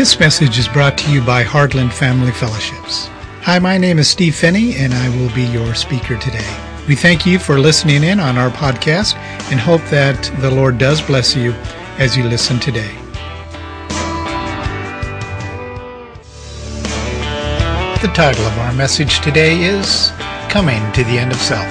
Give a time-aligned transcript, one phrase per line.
[0.00, 3.08] This message is brought to you by Heartland Family Fellowships.
[3.42, 6.56] Hi, my name is Steve Phinney, and I will be your speaker today.
[6.88, 9.16] We thank you for listening in on our podcast
[9.50, 11.52] and hope that the Lord does bless you
[11.98, 12.90] as you listen today.
[18.00, 20.12] The title of our message today is
[20.48, 21.68] Coming to the End of Self.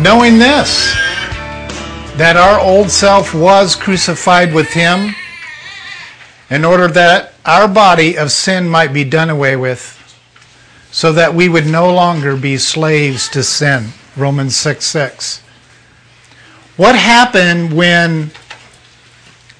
[0.00, 0.90] Knowing this,
[2.16, 5.14] that our old self was crucified with Him
[6.50, 9.92] in order that our body of sin might be done away with,
[10.90, 13.88] so that we would no longer be slaves to sin.
[14.16, 15.42] Romans 6 6.
[16.76, 18.30] What happened when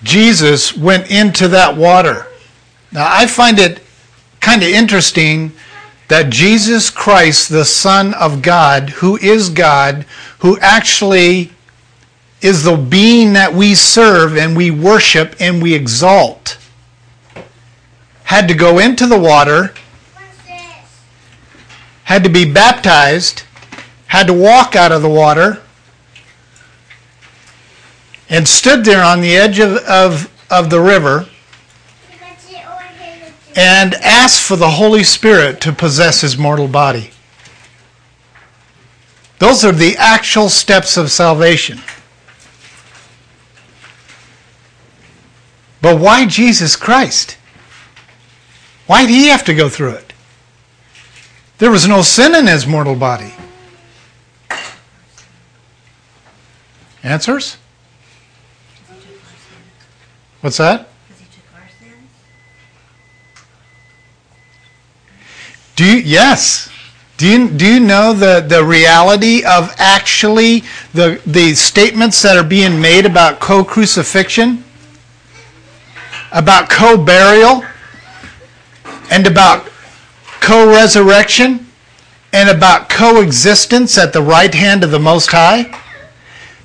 [0.02, 2.26] Jesus went into that water?
[2.92, 3.82] Now, I find it
[4.40, 5.52] kind of interesting
[6.08, 10.06] that Jesus Christ, the Son of God, who is God,
[10.38, 11.50] who actually
[12.40, 16.58] is the being that we serve and we worship and we exalt,
[18.26, 19.72] had to go into the water,
[22.02, 23.44] had to be baptized,
[24.08, 25.62] had to walk out of the water,
[28.28, 31.26] and stood there on the edge of, of, of the river
[33.54, 37.12] and asked for the Holy Spirit to possess his mortal body.
[39.38, 41.78] Those are the actual steps of salvation.
[45.80, 47.38] But why Jesus Christ?
[48.86, 50.12] Why did he have to go through it?
[51.58, 53.34] There was no sin in his mortal body.
[57.02, 57.56] Answers?
[60.40, 60.88] What's that?
[65.76, 66.70] Do you, yes.
[67.16, 72.44] Do you, do you know the, the reality of actually the, the statements that are
[72.44, 74.64] being made about co crucifixion?
[76.32, 77.62] About co burial?
[79.10, 79.68] And about
[80.40, 81.66] co resurrection
[82.32, 85.74] and about coexistence at the right hand of the Most High,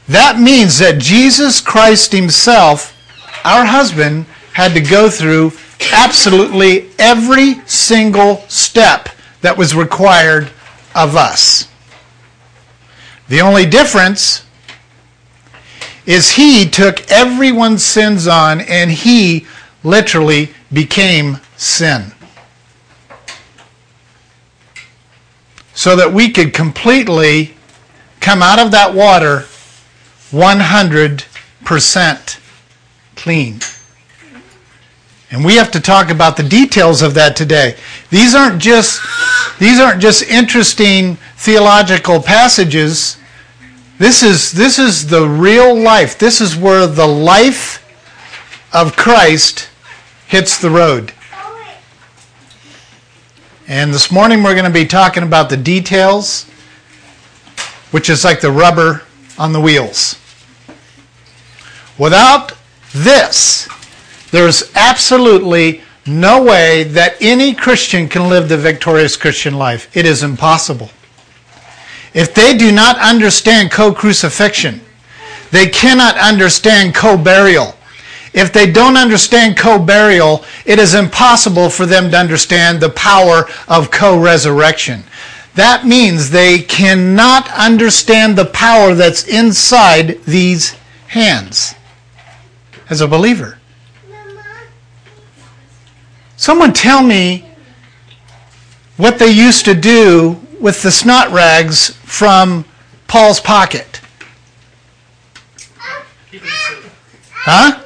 [0.08, 2.98] that means that Jesus Christ Himself,
[3.46, 5.54] our husband, had to go through
[5.94, 9.10] absolutely every single step
[9.42, 10.52] that was required
[10.94, 11.68] of us.
[13.30, 14.46] The only difference
[16.06, 19.46] is he took everyone's sins on and he
[19.84, 22.12] literally became sin.
[25.82, 27.56] So that we could completely
[28.20, 29.46] come out of that water
[30.30, 32.40] 100%
[33.16, 33.60] clean.
[35.32, 37.76] And we have to talk about the details of that today.
[38.12, 39.02] These aren't just
[39.58, 43.18] these aren't just interesting theological passages.
[43.98, 46.20] This is this is the real life.
[46.20, 47.84] This is where the life
[48.72, 49.68] of Christ
[50.28, 51.12] hits the road.
[53.72, 56.44] And this morning we're going to be talking about the details,
[57.92, 59.04] which is like the rubber
[59.40, 60.20] on the wheels.
[61.98, 62.52] Without
[62.92, 63.70] this,
[64.32, 69.96] there's absolutely no way that any Christian can live the victorious Christian life.
[69.96, 70.90] It is impossible.
[72.14, 74.82] If they do not understand co crucifixion,
[75.52, 77.78] they cannot understand co burial.
[78.34, 83.92] If they don't understand co-burial, it is impossible for them to understand the power of
[83.92, 85.04] co-resurrection.
[85.56, 90.78] That means they cannot understand the power that's inside these
[91.08, 91.76] hands
[92.90, 93.58] as a believer.
[96.38, 97.46] Someone tell me
[98.98, 102.66] what they used to do with the snot rags from
[103.08, 104.00] Paul's pocket.
[107.32, 107.81] Huh?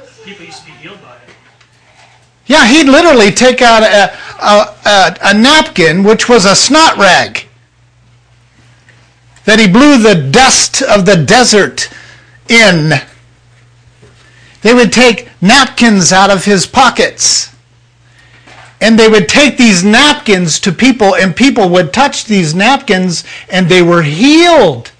[2.46, 7.46] Yeah, he'd literally take out a, a, a, a, napkin, which was a snot rag,
[9.44, 11.90] that he blew the dust of the desert
[12.48, 12.92] in.
[14.62, 17.52] They would take napkins out of his pockets.
[18.80, 23.68] And they would take these napkins to people, and people would touch these napkins, and
[23.68, 24.92] they were healed.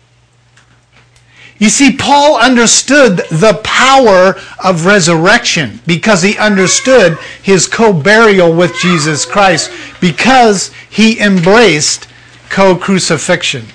[1.58, 8.76] You see, Paul understood the power of resurrection because he understood his co burial with
[8.76, 9.70] Jesus Christ
[10.00, 12.08] because he embraced
[12.50, 13.66] co crucifixion.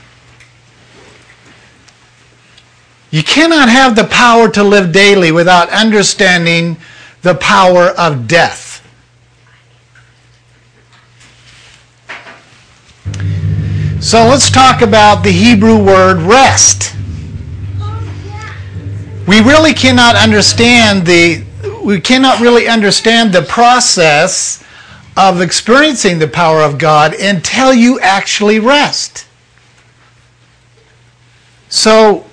[3.09, 6.77] You cannot have the power to live daily without understanding
[7.23, 8.69] the power of death.
[13.99, 16.80] So let's talk about the Hebrew word rest
[19.31, 21.41] we really cannot understand the
[21.85, 24.61] we cannot really understand the process
[25.15, 29.25] of experiencing the power of God until you actually rest.
[31.69, 32.25] So,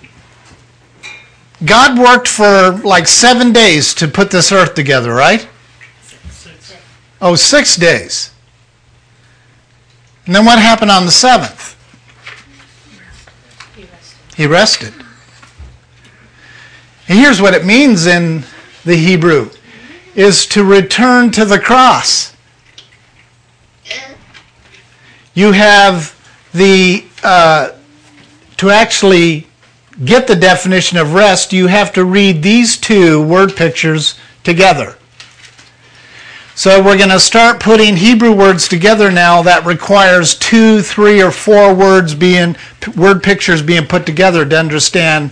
[1.64, 5.48] God worked for like seven days to put this earth together, right?
[6.02, 6.74] Six.
[7.22, 8.32] Oh, six days.
[10.26, 11.76] And then what happened on the seventh?
[14.36, 14.94] He rested.
[17.08, 18.44] And here's what it means in
[18.84, 19.50] the Hebrew
[20.14, 22.34] is to return to the cross.
[25.34, 26.14] You have
[26.52, 27.70] the uh,
[28.58, 29.46] to actually
[30.04, 34.96] get the definition of rest, you have to read these two word pictures together.
[36.54, 41.30] So we're going to start putting Hebrew words together now that requires two, three, or
[41.30, 42.56] four words being
[42.96, 45.30] word pictures being put together to understand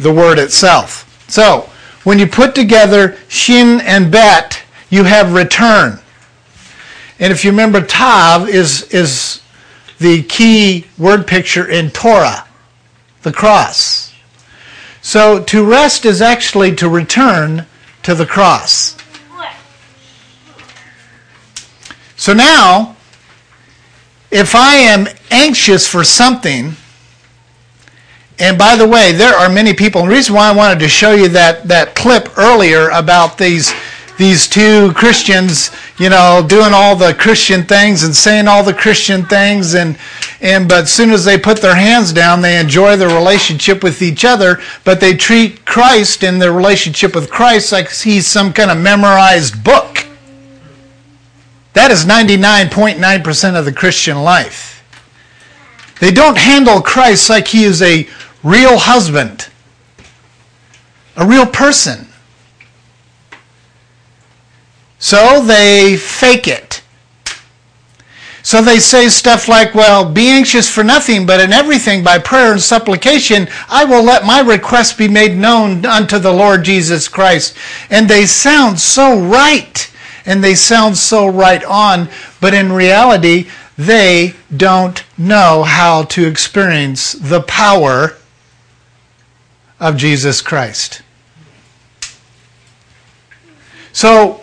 [0.00, 1.06] the word itself.
[1.28, 1.68] So
[2.04, 6.00] when you put together shin and bet, you have return.
[7.18, 9.42] And if you remember, tav is, is
[9.98, 12.48] the key word picture in Torah,
[13.22, 14.14] the cross.
[15.02, 17.66] So to rest is actually to return
[18.02, 18.96] to the cross.
[22.16, 22.96] So now,
[24.30, 26.72] if I am anxious for something,
[28.40, 30.02] and by the way, there are many people.
[30.02, 33.72] The reason why I wanted to show you that, that clip earlier about these
[34.20, 39.24] these two Christians, you know, doing all the Christian things and saying all the Christian
[39.24, 39.96] things and
[40.42, 44.02] and but as soon as they put their hands down, they enjoy their relationship with
[44.02, 48.70] each other, but they treat Christ and their relationship with Christ like he's some kind
[48.70, 50.06] of memorized book.
[51.72, 54.84] That is 99.9% of the Christian life.
[55.98, 58.06] They don't handle Christ like he is a
[58.42, 59.48] real husband,
[61.16, 62.06] a real person.
[64.98, 66.82] So they fake it.
[68.42, 72.52] So they say stuff like, well, be anxious for nothing, but in everything by prayer
[72.52, 77.56] and supplication, I will let my request be made known unto the Lord Jesus Christ.
[77.90, 79.90] And they sound so right.
[80.24, 82.08] And they sound so right on.
[82.40, 88.16] But in reality, they don't know how to experience the power
[89.80, 91.02] of Jesus Christ.
[93.92, 94.42] So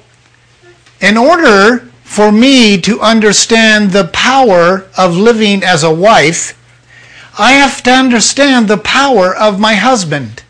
[1.00, 6.54] in order for me to understand the power of living as a wife,
[7.38, 10.44] I have to understand the power of my husband,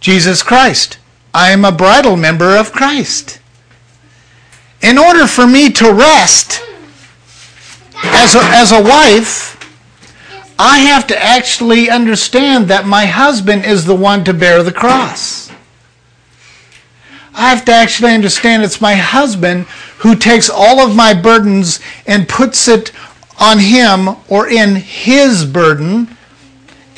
[0.00, 0.98] Jesus Christ.
[1.32, 3.38] I am a bridal member of Christ.
[4.82, 6.62] In order for me to rest
[8.02, 9.59] as a, as a wife,
[10.62, 15.50] I have to actually understand that my husband is the one to bear the cross.
[17.34, 19.64] I have to actually understand it's my husband
[20.00, 22.92] who takes all of my burdens and puts it
[23.40, 26.14] on him or in his burden,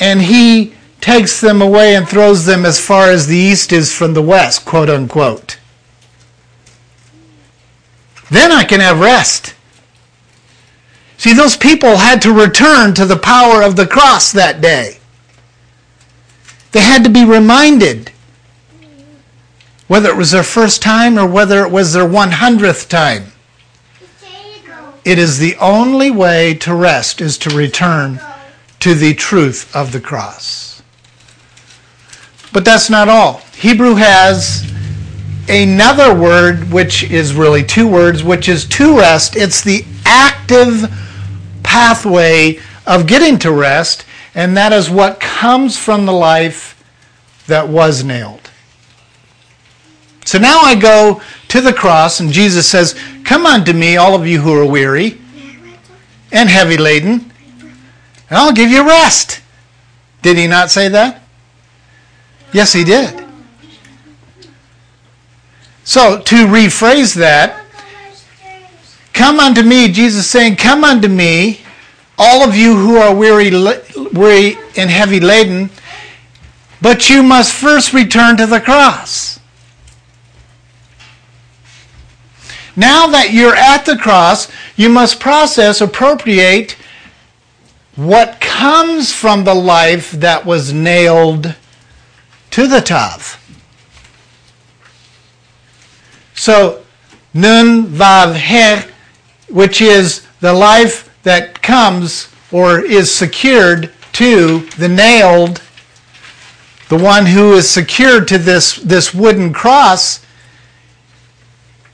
[0.01, 4.15] and he takes them away and throws them as far as the east is from
[4.15, 5.57] the west, quote unquote.
[8.29, 9.55] Then I can have rest.
[11.23, 14.99] See, those people had to return to the power of the cross that day.
[16.73, 18.11] They had to be reminded
[19.87, 23.31] whether it was their first time or whether it was their 100th time.
[25.05, 28.19] It is the only way to rest is to return
[28.81, 30.83] to the truth of the cross.
[32.53, 33.43] But that's not all.
[33.55, 34.69] Hebrew has
[35.49, 39.37] another word, which is really two words, which is to rest.
[39.37, 40.93] It's the active
[41.73, 46.85] pathway of getting to rest, and that is what comes from the life
[47.47, 48.51] that was nailed.
[50.27, 54.27] So now I go to the cross, and Jesus says, Come unto me, all of
[54.27, 55.19] you who are weary
[56.31, 57.33] and heavy laden,
[58.29, 59.41] and I'll give you rest.
[60.21, 61.23] Did he not say that?
[62.53, 63.25] Yes, he did.
[65.85, 67.65] So, to rephrase that,
[69.15, 71.62] come unto me, Jesus saying, Come unto me,
[72.23, 73.51] all of you who are weary,
[74.13, 75.71] weary and heavy laden,
[76.81, 79.41] but you must first return to the cross.
[82.77, 86.77] Now that you're at the cross, you must process, appropriate
[87.97, 91.57] what comes from the life that was nailed
[92.53, 93.39] to the Tav.
[96.35, 96.85] So,
[97.35, 98.91] Nun Vav He,
[99.53, 105.63] which is the life that comes or is secured to the nailed
[106.93, 110.21] the one who is secured to this, this wooden cross,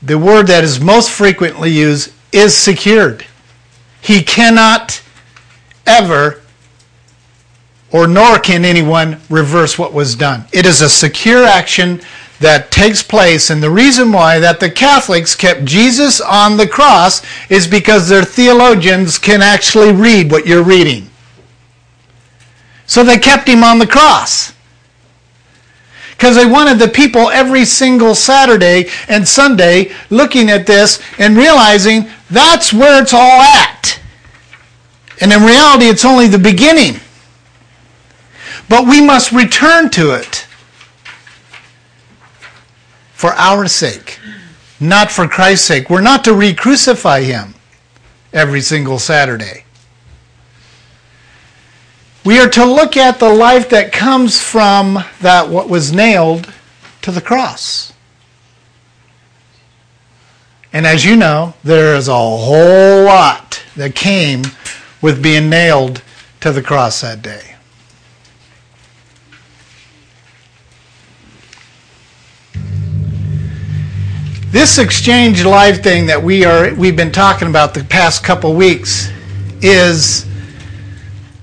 [0.03, 3.25] the word that is most frequently used is secured.
[4.01, 5.01] He cannot
[5.87, 6.43] ever,
[7.93, 10.47] or nor can anyone, reverse what was done.
[10.53, 12.01] It is a secure action
[12.41, 17.23] that takes place and the reason why that the Catholics kept Jesus on the cross
[17.51, 21.11] is because their theologians can actually read what you're reading.
[22.87, 24.55] So they kept him on the cross.
[26.13, 32.09] Because they wanted the people every single Saturday and Sunday looking at this and realizing
[32.31, 34.01] that's where it's all at.
[35.21, 37.01] And in reality, it's only the beginning.
[38.69, 40.48] But we must return to it
[43.19, 44.21] for our sake,
[44.79, 45.91] not for Christ's sake.
[45.91, 47.57] We're not to re crucify him
[48.33, 49.65] every single Saturday.
[52.25, 56.53] We are to look at the life that comes from that what was nailed
[57.03, 57.93] to the cross.
[60.73, 64.43] And as you know, there is a whole lot that came
[65.03, 66.03] with being nailed
[66.39, 67.48] to the cross that day.
[74.51, 79.11] This exchange life thing that we are we've been talking about the past couple weeks
[79.61, 80.25] is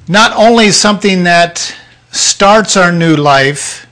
[0.07, 1.75] not only something that
[2.11, 3.85] starts our new life,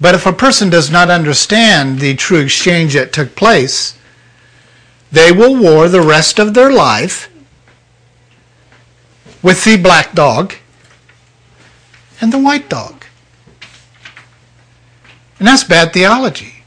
[0.00, 3.98] but if a person does not understand the true exchange that took place,
[5.12, 7.28] they will war the rest of their life
[9.42, 10.54] with the black dog
[12.18, 13.04] and the white dog.
[15.38, 16.57] And that's bad theology.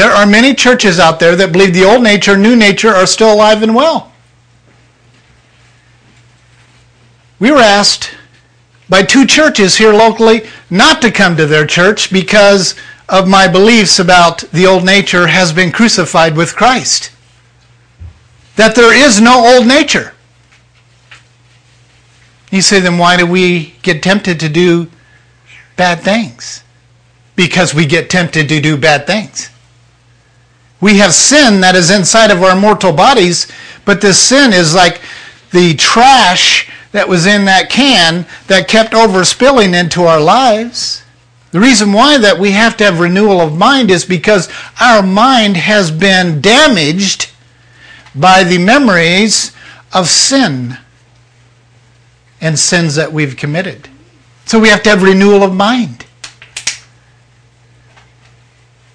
[0.00, 3.34] There are many churches out there that believe the old nature, new nature are still
[3.34, 4.10] alive and well.
[7.38, 8.14] We were asked
[8.88, 12.76] by two churches here locally not to come to their church because
[13.10, 17.12] of my beliefs about the old nature has been crucified with Christ.
[18.56, 20.14] That there is no old nature.
[22.50, 24.88] You say, then why do we get tempted to do
[25.76, 26.64] bad things?
[27.36, 29.50] Because we get tempted to do bad things.
[30.80, 33.50] We have sin that is inside of our mortal bodies,
[33.84, 35.00] but this sin is like
[35.50, 41.02] the trash that was in that can that kept overspilling into our lives.
[41.52, 44.48] The reason why that we have to have renewal of mind is because
[44.80, 47.30] our mind has been damaged
[48.14, 49.52] by the memories
[49.92, 50.78] of sin
[52.40, 53.88] and sins that we've committed.
[54.46, 56.06] So we have to have renewal of mind.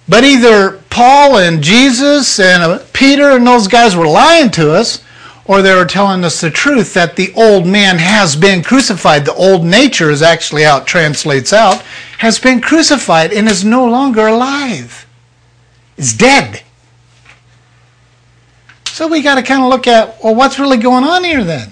[0.08, 5.04] But either Paul and Jesus and uh, Peter and those guys were lying to us,
[5.46, 9.26] or they were telling us the truth that the old man has been crucified.
[9.26, 11.82] The old nature is actually how it translates out,
[12.20, 15.08] has been crucified and is no longer alive.
[15.98, 16.62] It's dead.
[18.86, 21.72] So we got to kind of look at, well, what's really going on here then?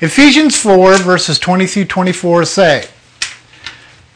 [0.00, 2.88] Ephesians 4, verses 20 through 24 say,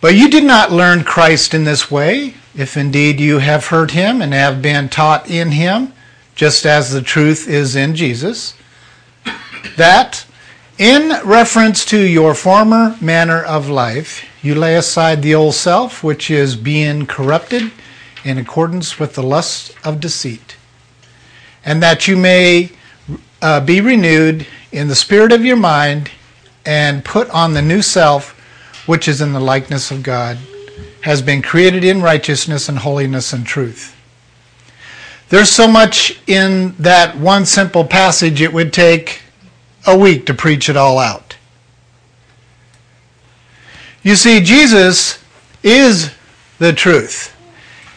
[0.05, 4.21] but you did not learn Christ in this way, if indeed you have heard him
[4.21, 5.95] and have been taught in him,
[6.35, 8.53] just as the truth is in Jesus,
[9.79, 10.27] that
[10.77, 16.31] in reference to your former manner of life, you lay aside the old self, which
[16.31, 17.73] is being corrupted
[18.25, 20.57] in accordance with the lust of deceit,
[21.65, 22.69] and that you may
[23.41, 26.11] uh, be renewed in the spirit of your mind
[26.67, 28.34] and put on the new self
[28.87, 30.39] which is in the likeness of God,
[31.03, 33.95] has been created in righteousness and holiness and truth.
[35.29, 39.23] There's so much in that one simple passage, it would take
[39.87, 41.37] a week to preach it all out.
[44.03, 45.19] You see, Jesus
[45.63, 46.15] is
[46.59, 47.35] the truth.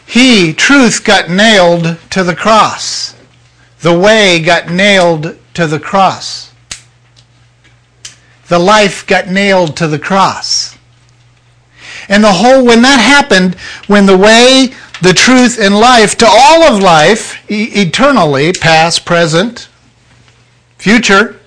[0.06, 3.14] He, truth, got nailed to the cross.
[3.80, 6.52] The way got nailed to the cross.
[8.48, 10.57] The life got nailed to the cross.
[12.08, 13.54] And the whole, when that happened,
[13.86, 14.72] when the way,
[15.02, 19.68] the truth, and life to all of life, e- eternally, past, present,
[20.78, 21.38] future,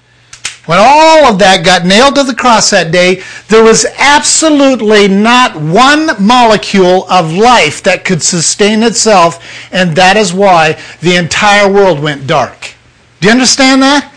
[0.65, 5.59] when all of that got nailed to the cross that day, there was absolutely not
[5.59, 11.99] one molecule of life that could sustain itself, and that is why the entire world
[11.99, 12.75] went dark.
[13.19, 14.10] Do you understand that?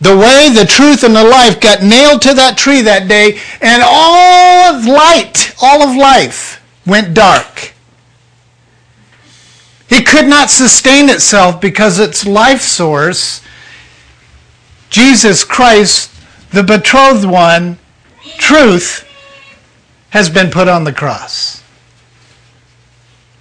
[0.00, 3.82] The way, the truth, and the life got nailed to that tree that day, and
[3.84, 7.72] all of light, all of life went dark.
[9.90, 13.42] It could not sustain itself because its life source
[14.90, 16.10] Jesus Christ,
[16.50, 17.78] the betrothed one,
[18.38, 19.04] truth,
[20.10, 21.62] has been put on the cross.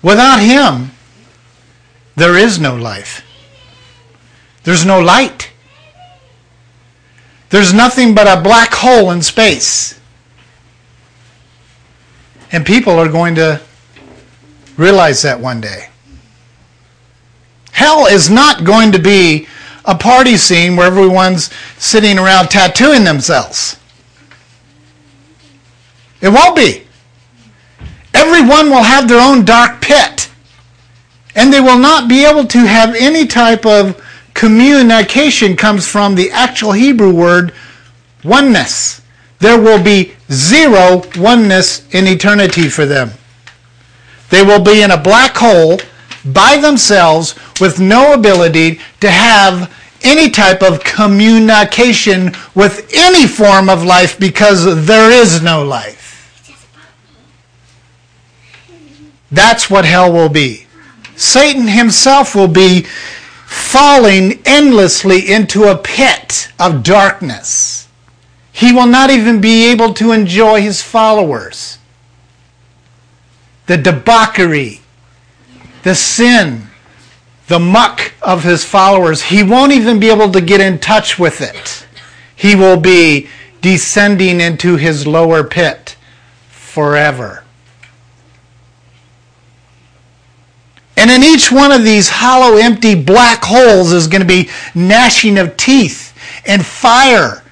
[0.02, 0.92] Without him,
[2.16, 3.24] there is no life.
[4.64, 5.52] There's no light.
[7.50, 10.00] There's nothing but a black hole in space.
[12.52, 13.62] And people are going to
[14.78, 15.90] realize that one day.
[17.72, 19.48] Hell is not going to be
[19.86, 23.80] a party scene where everyone's sitting around tattooing themselves.
[26.22, 26.86] It won't be.
[28.14, 30.30] Everyone will have their own dark pit.
[31.36, 34.04] And they will not be able to have any type of
[34.38, 37.54] communication comes from the actual Hebrew word
[38.24, 39.02] oneness.
[39.40, 43.12] There will be zero oneness in eternity for them.
[44.30, 45.80] They will be in a black hole
[46.24, 53.84] by themselves with no ability to have any type of communication with any form of
[53.84, 55.98] life because there is no life.
[59.32, 60.68] That's what hell will be.
[61.16, 62.86] Satan himself will be
[63.58, 67.88] falling endlessly into a pit of darkness.
[68.52, 71.78] He will not even be able to enjoy his followers.
[73.66, 74.82] The debauchery,
[75.84, 76.68] the sin,
[77.48, 81.42] the muck of his followers, he won't even be able to get in touch with
[81.42, 81.86] it.
[82.36, 83.28] He will be
[83.62, 85.98] descending into his lower pit
[86.50, 87.44] forever.
[90.98, 95.38] And in each one of these hollow, empty black holes is going to be gnashing
[95.38, 97.44] of teeth and fire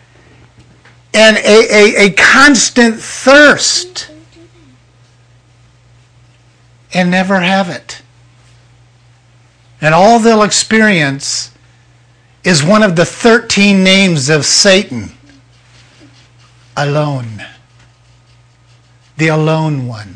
[1.14, 4.10] and a, a, a constant thirst
[6.94, 8.02] and never have it.
[9.80, 11.52] And all they'll experience
[12.44, 15.12] is one of the 13 names of Satan
[16.76, 17.46] alone.
[19.17, 20.15] The alone one.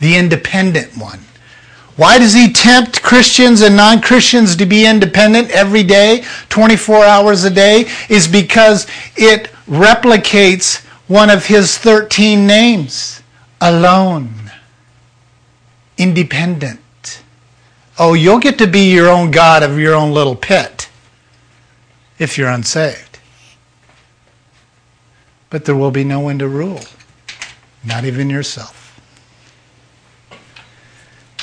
[0.00, 1.20] The independent one.
[1.98, 7.42] Why does he tempt Christians and non Christians to be independent every day, 24 hours
[7.42, 7.90] a day?
[8.08, 13.20] Is because it replicates one of his 13 names
[13.60, 14.52] alone,
[15.96, 17.20] independent.
[17.98, 20.88] Oh, you'll get to be your own God of your own little pit
[22.16, 23.18] if you're unsaved.
[25.50, 26.82] But there will be no one to rule,
[27.84, 28.77] not even yourself.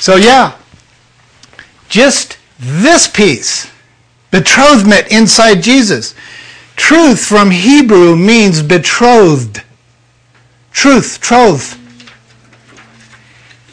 [0.06, 0.56] So, yeah,
[1.88, 3.68] just this piece,
[4.30, 6.14] betrothment inside Jesus.
[6.76, 9.64] Truth from Hebrew means betrothed.
[10.70, 11.76] Truth, troth.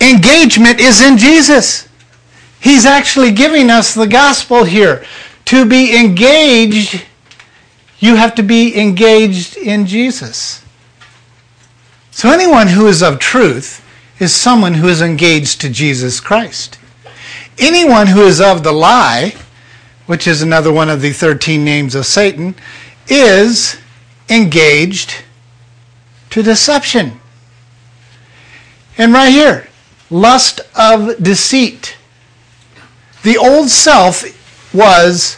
[0.02, 1.88] Engagement is in Jesus.
[2.60, 5.06] He's actually giving us the gospel here.
[5.46, 7.06] To be engaged,
[8.00, 10.66] you have to be engaged in Jesus.
[12.10, 13.83] So, anyone who is of truth
[14.20, 16.80] is someone who is engaged to Jesus Christ.
[17.58, 19.36] Anyone who is of the lie,
[20.06, 22.56] which is another one of the 13 names of Satan,
[23.08, 23.78] is
[24.30, 25.24] engaged
[26.30, 27.20] to deception.
[28.98, 29.68] And right here,
[30.10, 31.98] lust of deceit.
[33.24, 34.24] The old self
[34.74, 35.38] was,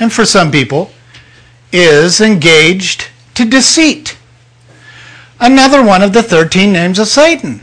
[0.00, 0.90] and for some people,
[1.72, 4.16] is engaged to deceit.
[5.40, 7.60] Another one of the 13 names of Satan.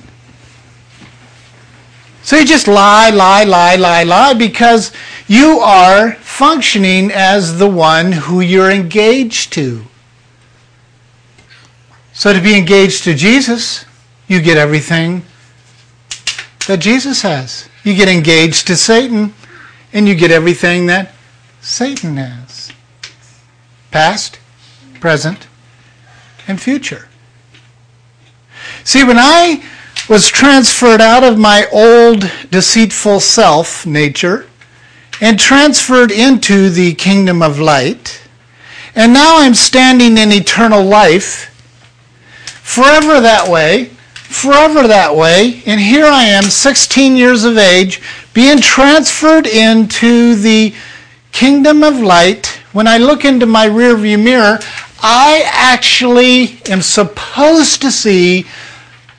[2.26, 4.92] So you just lie, lie, lie, lie, lie because
[5.28, 9.84] you are functioning as the one who you're engaged to.
[12.14, 13.86] So to be engaged to Jesus,
[14.28, 15.22] you get everything
[16.68, 17.70] that Jesus has.
[17.84, 19.36] You get engaged to Satan,
[19.94, 21.14] and you get everything that
[21.62, 22.72] Satan has
[23.92, 24.40] past,
[25.00, 25.46] present,
[26.48, 27.08] and future.
[28.84, 29.64] See, when I
[30.08, 34.48] was transferred out of my old deceitful self nature
[35.22, 38.22] and transferred into the kingdom of light.
[38.96, 41.50] And now I'm standing in eternal life,
[42.64, 45.64] forever that way, forever that way.
[45.66, 48.02] And here I am, 16 years of age,
[48.34, 50.74] being transferred into the
[51.32, 52.48] kingdom of light.
[52.74, 54.60] When I look into my rearview mirror,
[55.02, 58.46] I actually am supposed to see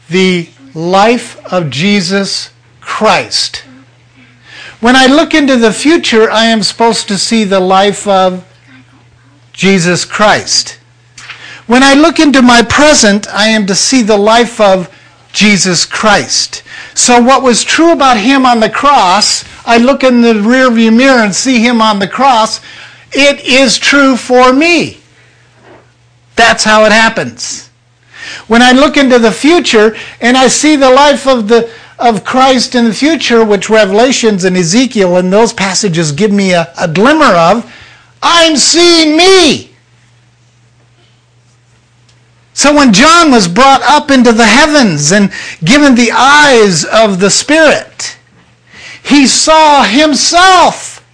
[0.09, 2.51] the life of Jesus
[2.83, 3.65] Christ.
[4.81, 8.47] When I look into the future, I am supposed to see the life of
[9.55, 10.79] Jesus Christ.
[11.67, 14.95] When I look into my present, I am to see the life of
[15.33, 16.62] Jesus Christ.
[16.95, 21.25] So what was true about him on the cross, I look in the rearview mirror
[21.25, 22.61] and see him on the cross.
[23.12, 24.99] it is true for me.
[26.37, 27.65] That's how it happens.
[28.47, 32.75] When I look into the future and I see the life of the of Christ
[32.75, 37.25] in the future, which Revelations and Ezekiel and those passages give me a, a glimmer
[37.25, 37.73] of,
[38.21, 39.71] I'm seeing me.
[42.53, 45.31] So when John was brought up into the heavens and
[45.65, 48.19] given the eyes of the Spirit,
[49.03, 51.05] he saw himself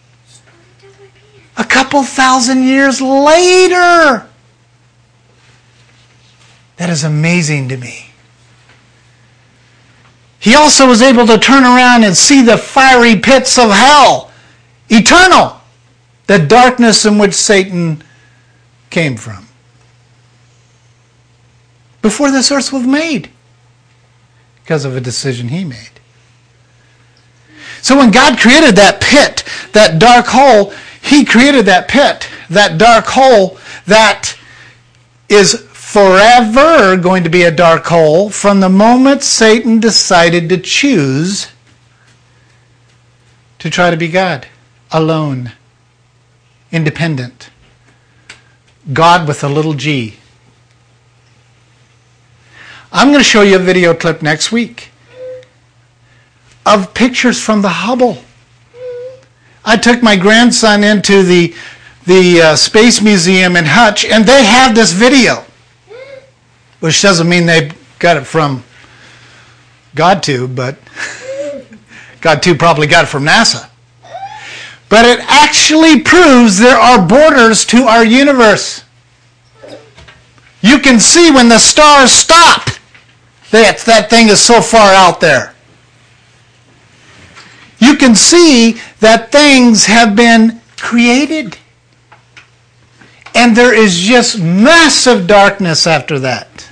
[1.57, 4.27] a couple thousand years later.
[6.83, 8.11] That is amazing to me.
[10.41, 14.33] He also was able to turn around and see the fiery pits of hell,
[14.89, 15.61] eternal,
[16.27, 18.03] the darkness in which Satan
[18.91, 19.47] came from.
[22.03, 23.31] Before this earth was made,
[24.65, 26.01] because of a decision he made.
[27.81, 33.05] So when God created that pit, that dark hole, he created that pit, that dark
[33.07, 34.37] hole that
[35.29, 41.53] is forever going to be a dark hole from the moment Satan decided to choose
[43.59, 44.47] to try to be God,
[44.91, 45.53] alone,
[46.71, 47.51] independent.
[48.91, 50.15] God with a little g.
[52.91, 54.93] I'm going to show you a video clip next week
[56.65, 58.17] of pictures from the Hubble.
[59.63, 61.55] I took my grandson into the
[62.07, 65.45] the uh, Space Museum in Hutch, and they have this video
[66.83, 68.65] which doesn't mean they got it from
[69.95, 70.77] God GodTube, but
[72.21, 73.71] God GodTube probably got it from NASA.
[74.89, 78.83] But it actually proves there are borders to our universe.
[80.61, 82.69] You can see when the stars stop.
[83.53, 85.55] That, that thing is so far out there.
[87.79, 91.59] You can see that things have been created.
[93.37, 96.72] And there is just massive darkness after that.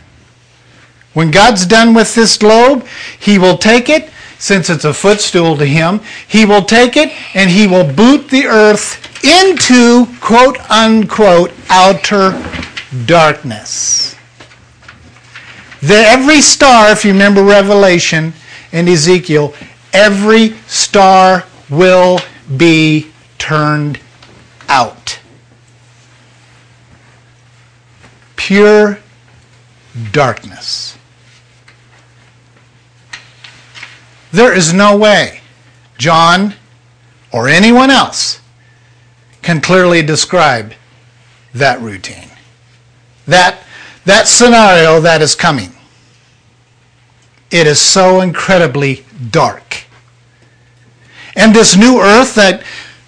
[1.12, 2.86] When God's done with this globe,
[3.18, 7.50] He will take it, since it's a footstool to Him, He will take it and
[7.50, 12.30] He will boot the earth into quote unquote outer
[13.06, 14.16] darkness.
[15.80, 18.32] The, every star, if you remember Revelation
[18.72, 19.54] and Ezekiel,
[19.92, 22.20] every star will
[22.56, 23.98] be turned
[24.68, 25.18] out.
[28.36, 28.98] Pure
[30.12, 30.96] darkness.
[34.32, 35.40] There is no way
[35.98, 36.54] John
[37.32, 38.40] or anyone else
[39.42, 40.74] can clearly describe
[41.54, 42.30] that routine.
[43.26, 43.62] That,
[44.04, 45.72] that scenario that is coming.
[47.50, 49.84] It is so incredibly dark.
[51.36, 52.62] And this new earth that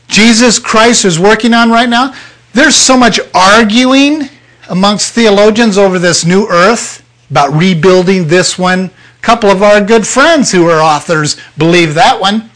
[0.09, 2.15] Jesus Christ is working on right now,
[2.53, 4.29] there's so much arguing
[4.69, 8.91] amongst theologians over this new earth about rebuilding this one
[9.23, 12.51] couple of our good friends who are authors believe that one.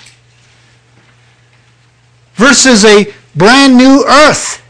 [2.35, 4.63] Versus a brand new earth.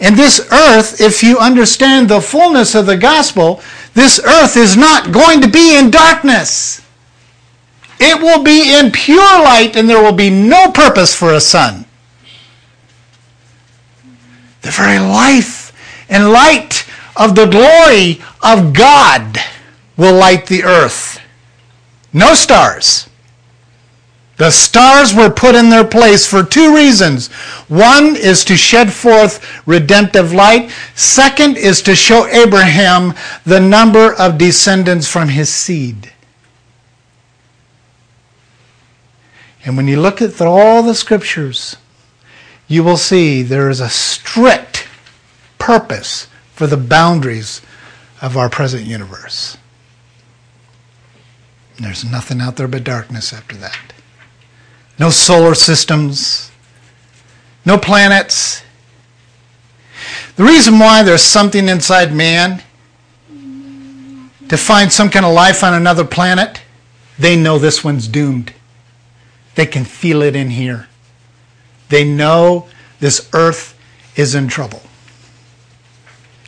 [0.00, 3.62] And this earth, if you understand the fullness of the gospel,
[3.94, 6.82] this earth is not going to be in darkness.
[7.98, 11.86] It will be in pure light and there will be no purpose for a sun.
[14.60, 15.72] The very life
[16.10, 16.85] and light
[17.16, 19.38] of the glory of God
[19.96, 21.20] will light the earth.
[22.12, 23.08] No stars.
[24.36, 27.28] The stars were put in their place for two reasons.
[27.68, 30.70] One is to shed forth redemptive light.
[30.94, 36.12] Second is to show Abraham the number of descendants from his seed.
[39.64, 41.76] And when you look at all the scriptures,
[42.68, 44.86] you will see there is a strict
[45.58, 47.60] purpose for the boundaries
[48.22, 49.58] of our present universe.
[51.78, 53.92] there's nothing out there but darkness after that.
[54.98, 56.50] No solar systems,
[57.66, 58.62] no planets.
[60.36, 62.62] The reason why there's something inside man
[64.48, 66.62] to find some kind of life on another planet,
[67.18, 68.54] they know this one's doomed.
[69.56, 70.88] They can feel it in here.
[71.90, 72.66] They know
[72.98, 73.78] this earth
[74.16, 74.80] is in trouble.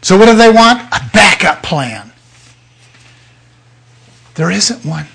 [0.01, 0.83] So, what do they want?
[0.93, 2.13] A backup plan.
[4.35, 5.07] There isn't one.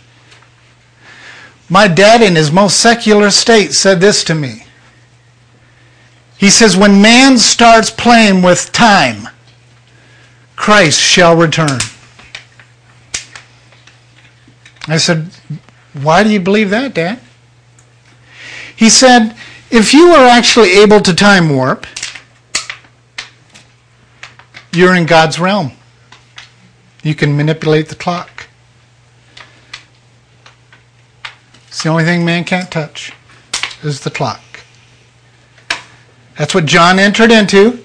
[1.70, 4.66] My dad, in his most secular state, said this to me.
[6.38, 9.30] He says, When man starts playing with time,
[10.58, 11.80] Christ shall return.
[14.88, 15.30] I said,
[15.94, 17.20] Why do you believe that, Dad?
[18.76, 19.36] He said,
[19.72, 21.86] If you are actually able to time warp,
[24.74, 25.72] you're in God's realm.
[27.04, 28.48] You can manipulate the clock.
[31.68, 33.14] It's the only thing man can't touch
[33.84, 34.42] is the clock.
[36.38, 37.84] That's what John entered into.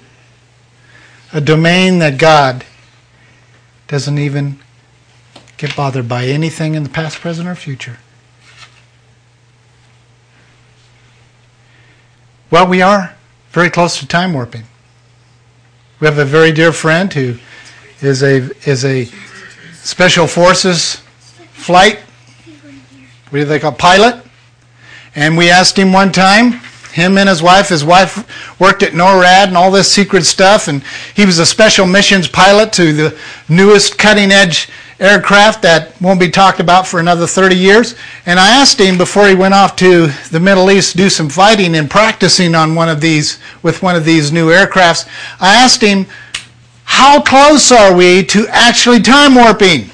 [1.33, 2.64] A domain that God
[3.87, 4.59] doesn't even
[5.59, 7.98] get bothered by anything in the past, present, or future.
[12.51, 13.14] Well, we are
[13.51, 14.64] very close to time warping.
[16.00, 17.34] We have a very dear friend who
[18.00, 18.37] is a
[18.70, 19.06] is a
[19.72, 21.02] special forces
[21.54, 21.98] flight.
[23.30, 24.24] What do they call pilot?
[25.16, 26.61] And we asked him one time.
[26.92, 27.70] Him and his wife.
[27.70, 30.84] His wife worked at NORAD and all this secret stuff, and
[31.16, 34.68] he was a special missions pilot to the newest cutting edge
[35.00, 37.94] aircraft that won't be talked about for another 30 years.
[38.26, 41.28] And I asked him before he went off to the Middle East to do some
[41.28, 45.08] fighting and practicing on one of these with one of these new aircrafts.
[45.40, 46.06] I asked him,
[46.84, 49.90] how close are we to actually time warping?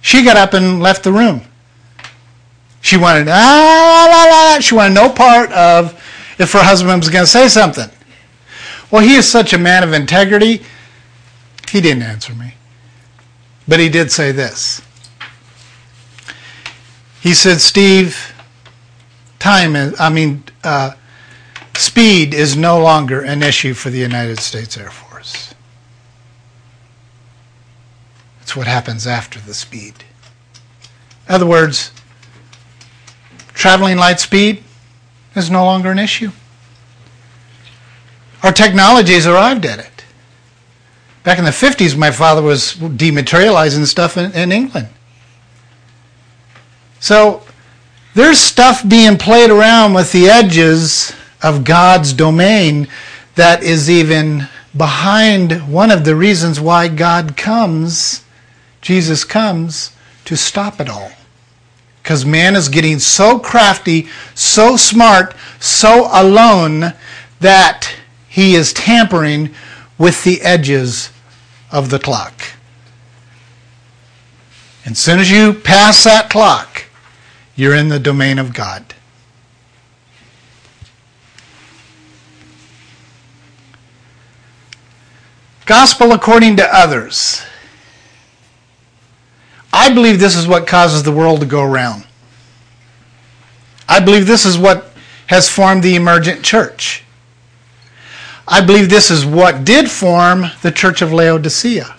[0.00, 1.42] She got up and left the room.
[2.80, 5.92] She wanted, ah, la, la, she wanted no part of
[6.38, 7.88] if her husband was going to say something.
[8.90, 10.62] Well, he is such a man of integrity,
[11.70, 12.54] he didn't answer me.
[13.66, 14.82] But he did say this.
[17.20, 18.34] He said, Steve,
[19.38, 20.92] time is, I mean, uh,
[21.74, 25.54] speed is no longer an issue for the United States Air Force.
[28.42, 30.04] It's what happens after the speed.
[31.28, 31.92] In other words,
[33.54, 34.62] traveling light speed
[35.34, 36.30] is no longer an issue.
[38.42, 39.93] Our technology has arrived at it.
[41.24, 44.88] Back in the 50s, my father was dematerializing stuff in, in England.
[47.00, 47.42] So
[48.12, 52.88] there's stuff being played around with the edges of God's domain
[53.36, 58.22] that is even behind one of the reasons why God comes,
[58.82, 61.10] Jesus comes, to stop it all.
[62.02, 66.92] Because man is getting so crafty, so smart, so alone
[67.40, 67.90] that
[68.28, 69.54] he is tampering
[69.96, 71.10] with the edges
[71.74, 72.40] of the clock.
[74.84, 76.84] And as soon as you pass that clock,
[77.56, 78.94] you're in the domain of God.
[85.66, 87.42] Gospel according to others.
[89.72, 92.06] I believe this is what causes the world to go around.
[93.88, 94.92] I believe this is what
[95.26, 97.03] has formed the emergent church.
[98.46, 101.96] I believe this is what did form the church of Laodicea,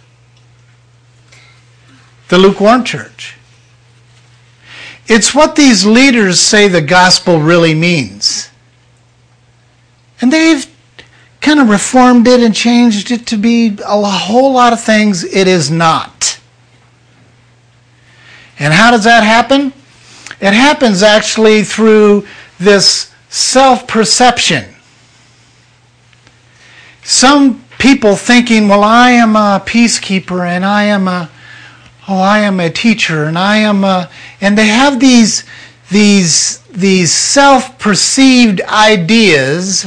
[2.30, 3.38] the lukewarm church.
[5.08, 8.50] It's what these leaders say the gospel really means.
[10.22, 10.66] And they've
[11.42, 15.48] kind of reformed it and changed it to be a whole lot of things it
[15.48, 16.40] is not.
[18.58, 19.74] And how does that happen?
[20.42, 22.26] It happens actually through
[22.60, 24.75] this self perception
[27.06, 31.30] some people thinking, well, I am a peacekeeper and I am a,
[32.08, 34.10] oh, I am a teacher and I am a,
[34.42, 35.44] and they have these,
[35.92, 39.86] these, these self-perceived ideas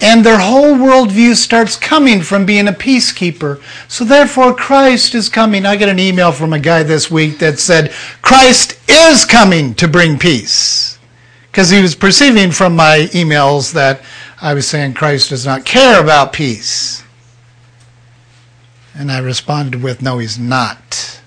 [0.00, 3.60] and their whole worldview starts coming from being a peacekeeper.
[3.88, 5.66] So therefore, Christ is coming.
[5.66, 9.88] I got an email from a guy this week that said, Christ is coming to
[9.88, 10.98] bring peace.
[11.50, 14.02] Because he was perceiving from my emails that
[14.42, 17.02] I was saying Christ does not care about peace.
[18.94, 21.20] And I responded with, No, he's not.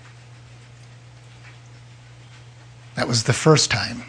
[2.96, 4.04] That was the first time.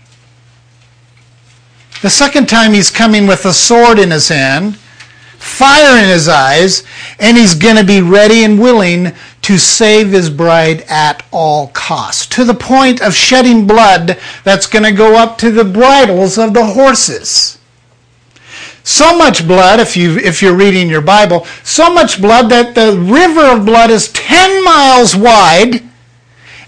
[2.02, 6.82] The second time, he's coming with a sword in his hand, fire in his eyes,
[7.18, 9.12] and he's going to be ready and willing
[9.42, 14.84] to save his bride at all costs, to the point of shedding blood that's going
[14.84, 17.58] to go up to the bridles of the horses.
[18.84, 22.92] So much blood, if, you, if you're reading your Bible, so much blood that the
[22.98, 25.82] river of blood is 10 miles wide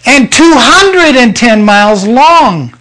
[0.07, 2.73] and 210 miles long.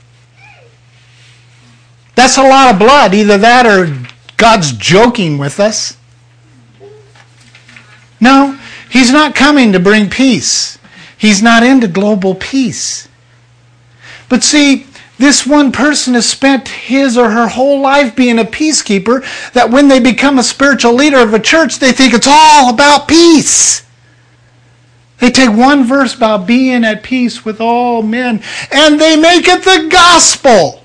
[2.15, 3.13] That's a lot of blood.
[3.13, 3.93] Either that or
[4.37, 5.97] God's joking with us.
[8.21, 8.57] No,
[8.89, 10.79] He's not coming to bring peace.
[11.17, 13.09] He's not into global peace.
[14.29, 14.84] But see,
[15.17, 19.23] this one person has spent his or her whole life being a peacekeeper
[19.53, 23.07] that when they become a spiritual leader of a church, they think it's all about
[23.07, 23.85] peace.
[25.19, 29.63] They take one verse about being at peace with all men and they make it
[29.63, 30.81] the gospel.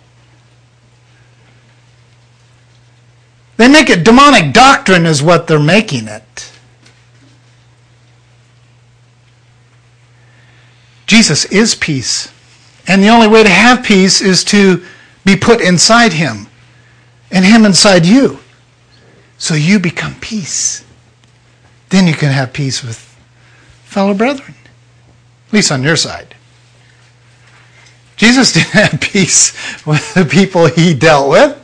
[3.57, 6.53] They make it demonic doctrine, is what they're making it.
[11.07, 12.33] Jesus is peace.
[12.91, 14.85] And the only way to have peace is to
[15.25, 16.49] be put inside him
[17.31, 18.41] and him inside you.
[19.39, 20.85] So you become peace.
[21.91, 22.97] Then you can have peace with
[23.85, 24.57] fellow brethren,
[25.47, 26.35] at least on your side.
[28.17, 31.57] Jesus didn't have peace with the people he dealt with.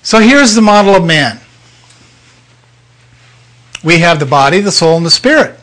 [0.00, 1.38] So here's the model of man.
[3.84, 5.60] We have the body, the soul, and the spirit.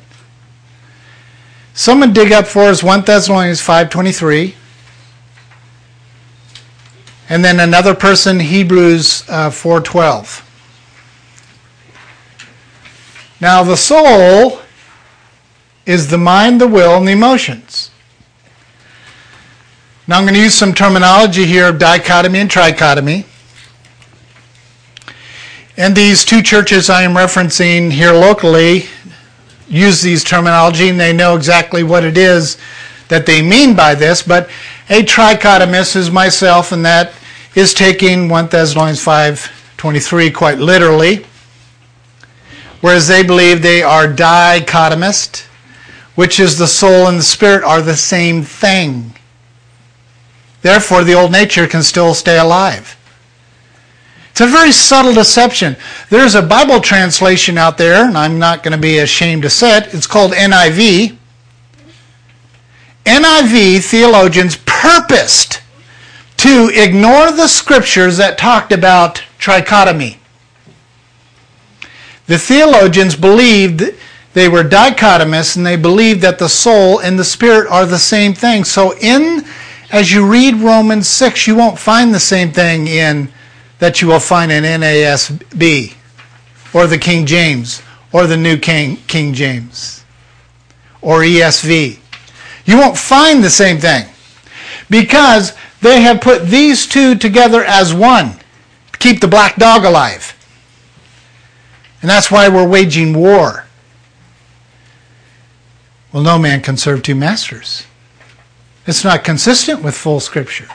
[1.73, 4.53] Someone dig up for us 1 Thessalonians 5.23.
[7.29, 10.49] And then another person, Hebrews uh, 4.12.
[13.41, 14.59] Now the soul
[15.86, 17.89] is the mind, the will, and the emotions.
[20.07, 23.25] Now I'm going to use some terminology here of dichotomy and trichotomy.
[25.75, 28.86] And these two churches I am referencing here locally
[29.67, 32.58] use these terminology and they know exactly what it is
[33.08, 34.23] that they mean by this.
[34.23, 34.49] But
[34.89, 37.13] a trichotomist is myself, and that
[37.56, 41.26] is taking 1 Thessalonians 5.23 quite literally.
[42.82, 45.45] Whereas they believe they are dichotomist,
[46.15, 49.13] which is the soul and the spirit are the same thing.
[50.62, 52.97] Therefore, the old nature can still stay alive.
[54.33, 55.75] It's a very subtle deception.
[56.09, 59.77] There's a Bible translation out there, and I'm not going to be ashamed to say
[59.77, 59.93] it.
[59.93, 61.15] It's called NIV.
[63.05, 65.61] NIV theologians purposed
[66.37, 70.17] to ignore the scriptures that talked about trichotomy.
[72.25, 73.83] The theologians believed
[74.33, 78.33] they were dichotomous and they believed that the soul and the spirit are the same
[78.33, 78.63] thing.
[78.63, 79.45] So in
[79.91, 83.31] as you read Romans 6, you won't find the same thing in
[83.79, 85.93] that you will find in NASB
[86.73, 87.81] or the King James
[88.12, 90.03] or the New King, King James
[91.01, 91.99] or ESV.
[92.65, 94.07] You won't find the same thing
[94.89, 98.39] because they have put these two together as one
[98.91, 100.38] to keep the black dog alive.
[102.01, 103.65] And that's why we're waging war.
[106.12, 107.86] Well, no man can serve two masters.
[108.86, 110.67] It's not consistent with full scripture.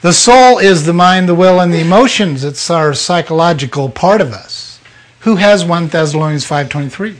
[0.00, 2.44] The soul is the mind, the will, and the emotions.
[2.44, 4.78] It's our psychological part of us.
[5.20, 7.16] Who has 1 Thessalonians 5.23?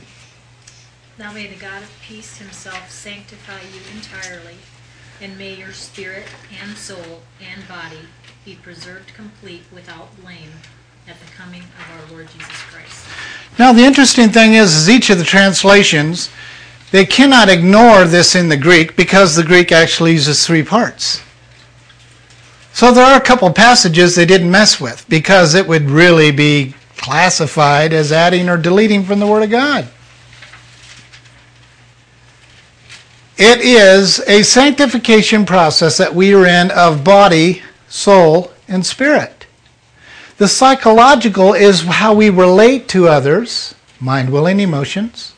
[1.17, 4.55] Now may the God of peace himself sanctify you entirely,
[5.19, 6.27] and may your spirit
[6.63, 7.99] and soul and body
[8.45, 10.53] be preserved complete without blame
[11.05, 13.05] at the coming of our Lord Jesus Christ.
[13.59, 16.29] Now the interesting thing is, is each of the translations
[16.91, 21.21] they cannot ignore this in the Greek because the Greek actually uses three parts.
[22.79, 26.75] So there are a couple passages they didn't mess with because it would really be
[26.95, 29.89] classified as adding or deleting from the Word of God.
[33.37, 39.45] It is a sanctification process that we are in of body, soul, and spirit.
[40.37, 45.33] The psychological is how we relate to others, mind, will, and emotions.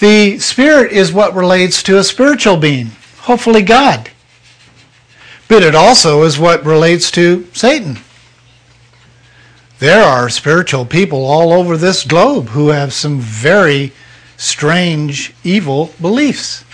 [0.00, 4.11] The spirit is what relates to a spiritual being, hopefully God.
[5.52, 7.98] But it also is what relates to Satan.
[9.80, 13.92] There are spiritual people all over this globe who have some very
[14.38, 16.64] strange, evil beliefs.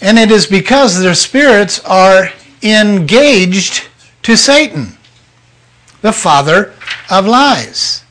[0.00, 3.86] And it is because their spirits are engaged
[4.24, 4.98] to Satan,
[6.00, 6.74] the father
[7.08, 8.02] of lies.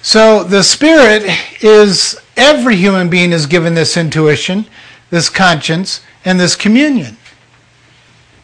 [0.00, 1.24] So the spirit
[1.62, 4.64] is every human being is given this intuition,
[5.14, 7.16] this conscience, and this communion.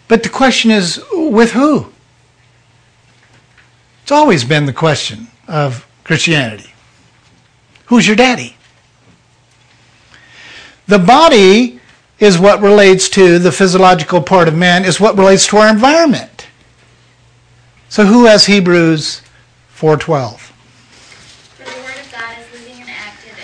[0.06, 1.92] But the question is with who?
[4.02, 6.72] It's always been the question of Christianity.
[7.86, 8.56] Who's your daddy?
[10.86, 11.80] The body
[12.20, 16.46] is what relates to the physiological part of man, is what relates to our environment.
[17.88, 19.22] So who has Hebrews
[19.74, 20.52] 4:12?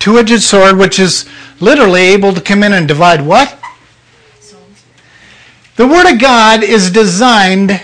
[0.00, 1.28] Two edged sword, which is
[1.60, 3.56] literally able to come in and divide what?
[5.76, 7.80] The Word of God is designed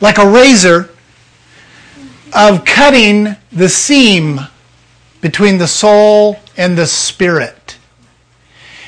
[0.00, 0.90] like a razor
[2.34, 4.40] of cutting the seam
[5.20, 7.78] between the soul and the spirit.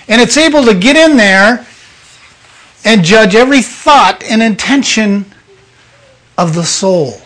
[0.08, 1.66] And it's able to get in there
[2.84, 5.24] and judge every thought and intention
[6.36, 7.20] of the soul.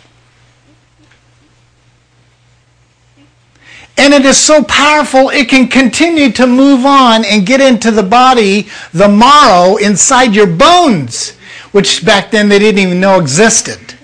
[3.99, 8.03] And it is so powerful, it can continue to move on and get into the
[8.03, 11.31] body, the marrow inside your bones,
[11.73, 13.95] which back then they didn't even know existed.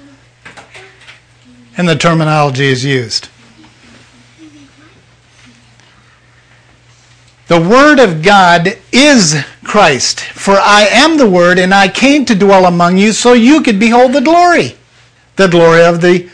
[1.76, 3.28] And the terminology is used.
[7.48, 10.20] The Word of God is Christ.
[10.20, 13.78] For I am the Word, and I came to dwell among you so you could
[13.78, 14.76] behold the glory.
[15.36, 16.30] The glory of the,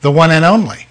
[0.00, 0.86] the one and only.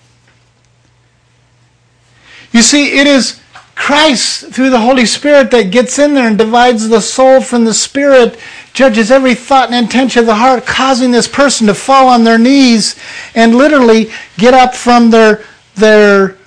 [2.51, 3.41] You see, it is
[3.75, 7.73] Christ through the Holy Spirit that gets in there and divides the soul from the
[7.73, 8.37] spirit,
[8.73, 12.37] judges every thought and intention of the heart, causing this person to fall on their
[12.37, 12.95] knees
[13.33, 15.43] and literally get up from their
[15.75, 16.37] their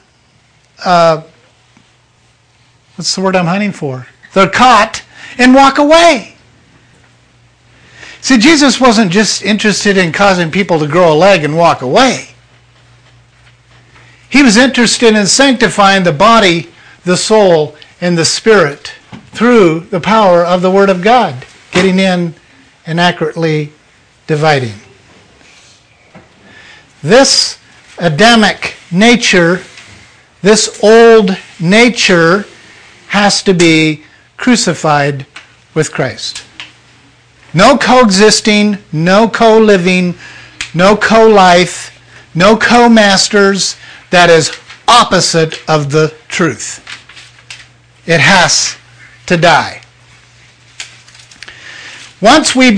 [0.84, 1.22] uh,
[2.96, 4.06] what's the word I'm hunting for?
[4.32, 5.02] Their cot
[5.38, 6.36] and walk away.
[8.20, 12.33] See, Jesus wasn't just interested in causing people to grow a leg and walk away.
[14.34, 16.66] He was interested in sanctifying the body,
[17.04, 18.92] the soul, and the spirit
[19.26, 22.34] through the power of the Word of God, getting in
[22.84, 23.70] and accurately
[24.26, 24.74] dividing.
[27.00, 27.60] This
[27.98, 29.62] Adamic nature,
[30.42, 32.44] this old nature,
[33.10, 34.02] has to be
[34.36, 35.26] crucified
[35.74, 36.42] with Christ.
[37.54, 40.16] No coexisting, no co living,
[40.74, 41.96] no co life,
[42.34, 43.76] no co masters,
[44.14, 44.56] that is
[44.86, 46.78] opposite of the truth.
[48.06, 48.76] It has
[49.26, 49.82] to die.
[52.20, 52.70] Once we,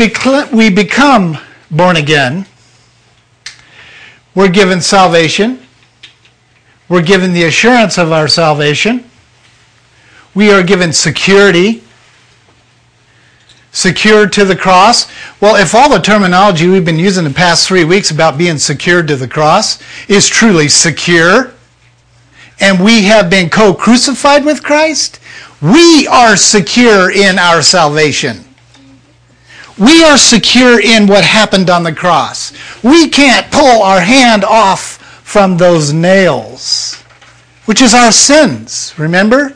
[0.53, 1.37] we become
[1.70, 2.47] born again,
[4.34, 5.61] we're given salvation.
[6.89, 9.05] We're given the assurance of our salvation.
[10.34, 11.82] We are given security.
[13.77, 15.07] Secured to the cross.
[15.39, 19.07] Well, if all the terminology we've been using the past three weeks about being secured
[19.09, 21.53] to the cross is truly secure,
[22.59, 25.20] and we have been co crucified with Christ,
[25.61, 28.47] we are secure in our salvation.
[29.79, 32.55] We are secure in what happened on the cross.
[32.83, 36.95] We can't pull our hand off from those nails,
[37.66, 39.55] which is our sins, remember?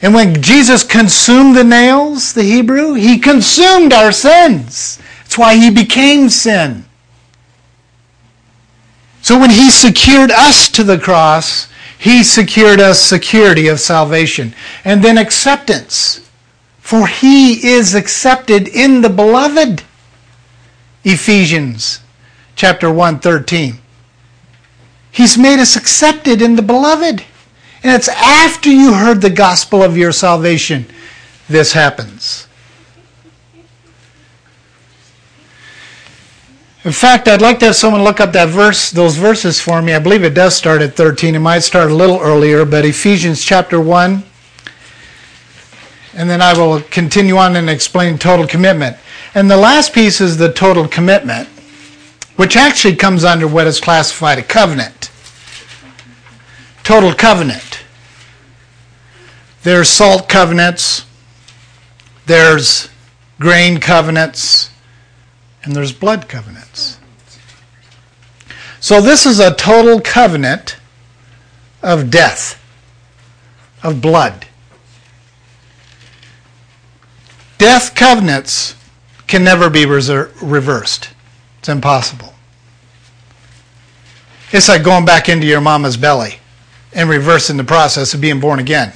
[0.00, 4.98] And when Jesus consumed the nails, the Hebrew, he consumed our sins.
[5.20, 6.84] That's why he became sin.
[9.22, 11.68] So when he secured us to the cross,
[11.98, 14.54] he secured us security of salvation.
[14.84, 16.28] And then acceptance.
[16.78, 19.82] For he is accepted in the beloved.
[21.04, 22.00] Ephesians
[22.54, 23.78] chapter 1, 13.
[25.10, 27.24] He's made us accepted in the beloved.
[27.82, 30.86] And it's after you heard the gospel of your salvation
[31.48, 32.46] this happens.
[36.84, 39.94] In fact, I'd like to have someone look up that verse, those verses for me.
[39.94, 41.34] I believe it does start at 13.
[41.34, 44.22] It might start a little earlier, but Ephesians chapter 1.
[46.14, 48.96] And then I will continue on and explain total commitment.
[49.34, 51.48] And the last piece is the total commitment,
[52.36, 55.10] which actually comes under what is classified a covenant.
[56.88, 57.84] Total covenant.
[59.62, 61.04] There's salt covenants,
[62.24, 62.88] there's
[63.38, 64.70] grain covenants,
[65.62, 66.98] and there's blood covenants.
[68.80, 70.78] So this is a total covenant
[71.82, 72.58] of death,
[73.82, 74.46] of blood.
[77.58, 78.74] Death covenants
[79.26, 81.10] can never be reser- reversed.
[81.58, 82.32] It's impossible.
[84.52, 86.38] It's like going back into your mama's belly
[86.92, 88.92] and reversing the process of being born again.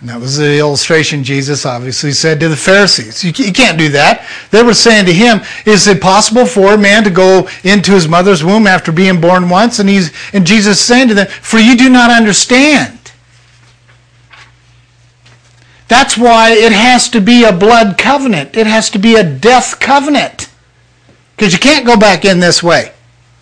[0.00, 3.22] And that was the illustration Jesus obviously said to the Pharisees.
[3.22, 4.26] You, can't do that.
[4.50, 8.08] They were saying to him, Is it possible for a man to go into his
[8.08, 9.78] mother's womb after being born once?
[9.78, 12.96] And, he's, and Jesus saying to them, For you do not understand.
[15.86, 18.56] That's why it has to be a blood covenant.
[18.56, 20.48] It has to be a death covenant.
[21.36, 22.92] Because you can't go back in this way,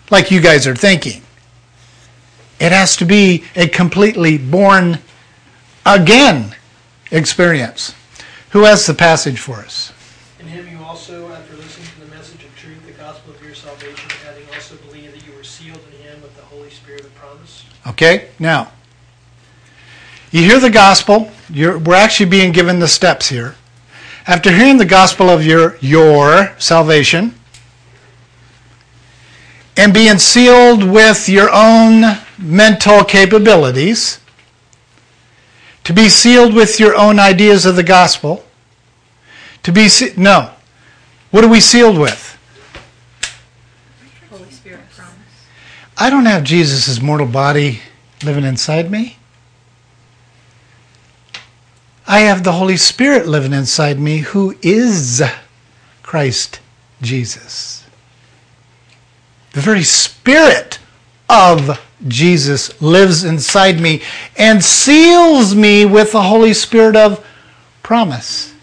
[0.09, 1.21] like you guys are thinking.
[2.59, 4.99] It has to be a completely born
[5.85, 6.55] again
[7.11, 7.95] experience.
[8.51, 9.93] Who has the passage for us?
[10.39, 13.55] In him you also, after listening to the message of truth, the gospel of your
[13.55, 17.15] salvation, having also believed that you were sealed in him with the Holy Spirit of
[17.15, 17.65] promise.
[17.87, 18.71] Okay, now,
[20.31, 21.31] You hear the gospel.
[21.49, 23.55] You're, we're actually being given the steps here.
[24.27, 27.33] After hearing the gospel of your, your salvation
[29.75, 32.03] and being sealed with your own
[32.39, 34.19] mental capabilities,
[35.83, 38.45] to be sealed with your own ideas of the gospel,
[39.63, 40.51] to be, se- no.
[41.31, 42.37] What are we sealed with?
[44.29, 45.13] Holy Spirit promise.
[45.97, 47.81] I don't have Jesus' mortal body
[48.23, 49.17] living inside me.
[52.07, 55.21] I have the Holy Spirit living inside me who is
[56.01, 56.59] Christ
[57.01, 57.85] Jesus.
[59.51, 60.79] The very Spirit
[61.29, 64.01] of Jesus lives inside me
[64.37, 67.25] and seals me with the Holy Spirit of
[67.83, 68.53] promise.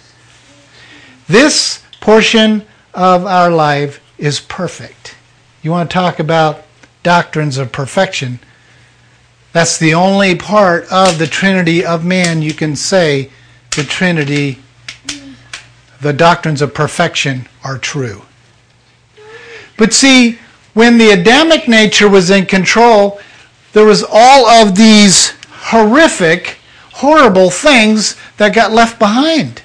[1.28, 2.64] This portion
[2.94, 5.16] of our life is perfect.
[5.62, 6.64] You want to talk about
[7.02, 8.38] doctrines of perfection?
[9.52, 13.30] That's the only part of the Trinity of man you can say
[13.74, 14.58] the Trinity,
[16.00, 18.22] the doctrines of perfection are true.
[19.76, 20.38] But see,
[20.72, 23.20] when the Adamic nature was in control,
[23.76, 26.56] there was all of these horrific,
[26.94, 29.60] horrible things that got left behind.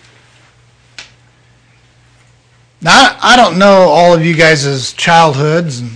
[2.81, 5.91] Now, I don't know all of you guys' childhoods and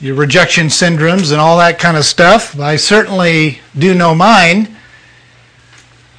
[0.00, 2.56] your rejection syndromes and all that kind of stuff.
[2.56, 4.76] But I certainly do know mine.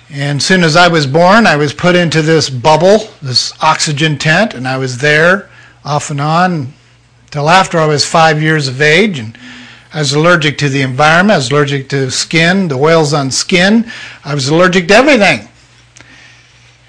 [0.09, 4.17] And as soon as I was born, I was put into this bubble, this oxygen
[4.17, 5.49] tent, and I was there
[5.85, 6.73] off and on
[7.31, 9.19] till after I was five years of age.
[9.19, 9.37] And
[9.93, 11.35] I was allergic to the environment.
[11.35, 13.89] I was allergic to skin, the oils on skin.
[14.25, 15.47] I was allergic to everything.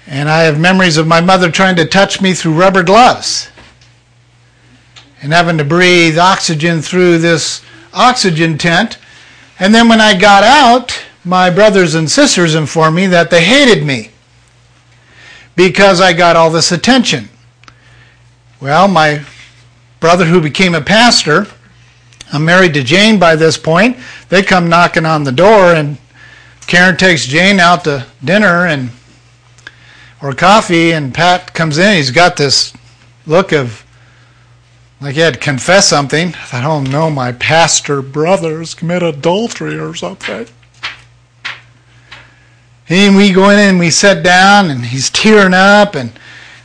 [0.05, 3.49] And I have memories of my mother trying to touch me through rubber gloves
[5.21, 7.61] and having to breathe oxygen through this
[7.93, 8.97] oxygen tent.
[9.59, 13.85] And then when I got out, my brothers and sisters informed me that they hated
[13.85, 14.11] me
[15.55, 17.29] because I got all this attention.
[18.61, 19.25] Well, my
[19.99, 21.47] brother who became a pastor,
[22.31, 23.97] I'm married to Jane by this point.
[24.29, 25.97] They come knocking on the door and
[26.67, 28.91] Karen takes Jane out to dinner and
[30.21, 31.95] or coffee and Pat comes in.
[31.95, 32.73] He's got this
[33.25, 33.83] look of
[35.01, 36.27] like he had to confess something.
[36.27, 40.47] I thought, oh no, my pastor brothers commit adultery or something.
[42.89, 46.11] And we go in and we sit down and he's tearing up and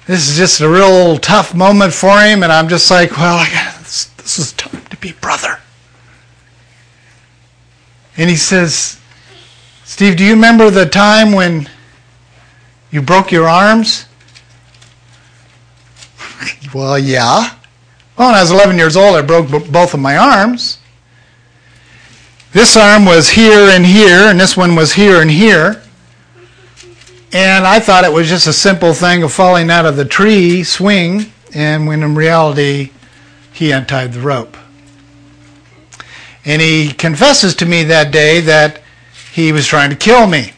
[0.07, 3.45] this is just a real tough moment for him and I'm just like, well,
[3.81, 4.74] this, this is time to
[5.05, 5.61] be brother.
[8.16, 8.98] And he says,
[9.84, 11.68] Steve, do you remember the time when
[12.90, 14.07] you broke your arms?
[16.74, 17.55] well, yeah.
[18.16, 20.78] Well, when I was 11 years old, I broke b- both of my arms.
[22.52, 25.82] This arm was here and here, and this one was here and here.
[27.32, 30.62] And I thought it was just a simple thing of falling out of the tree
[30.62, 32.90] swing, and when in reality,
[33.52, 34.57] he untied the rope.
[36.45, 38.82] And he confesses to me that day that
[39.32, 40.53] he was trying to kill me.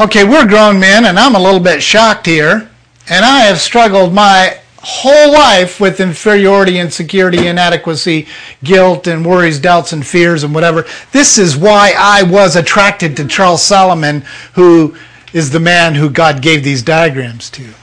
[0.00, 2.70] Okay, we're grown men, and I'm a little bit shocked here,
[3.08, 8.26] and I have struggled my whole life with inferiority, insecurity, inadequacy,
[8.64, 10.86] guilt, and worries, doubts, and fears, and whatever.
[11.12, 14.24] This is why I was attracted to Charles Solomon,
[14.54, 14.96] who
[15.32, 17.74] is the man who God gave these diagrams to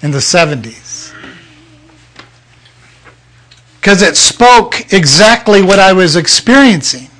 [0.00, 0.83] in the 70s.
[3.84, 7.10] Because it spoke exactly what I was experiencing.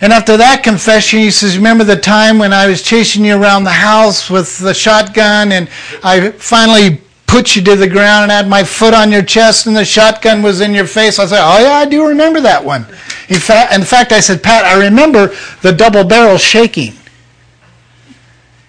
[0.00, 3.64] And after that confession, he says, Remember the time when I was chasing you around
[3.64, 5.68] the house with the shotgun and
[6.04, 9.74] I finally put you to the ground and had my foot on your chest and
[9.74, 11.18] the shotgun was in your face?
[11.18, 12.82] I said, Oh, yeah, I do remember that one.
[13.28, 16.92] In fact, in fact, I said, Pat, I remember the double barrel shaking.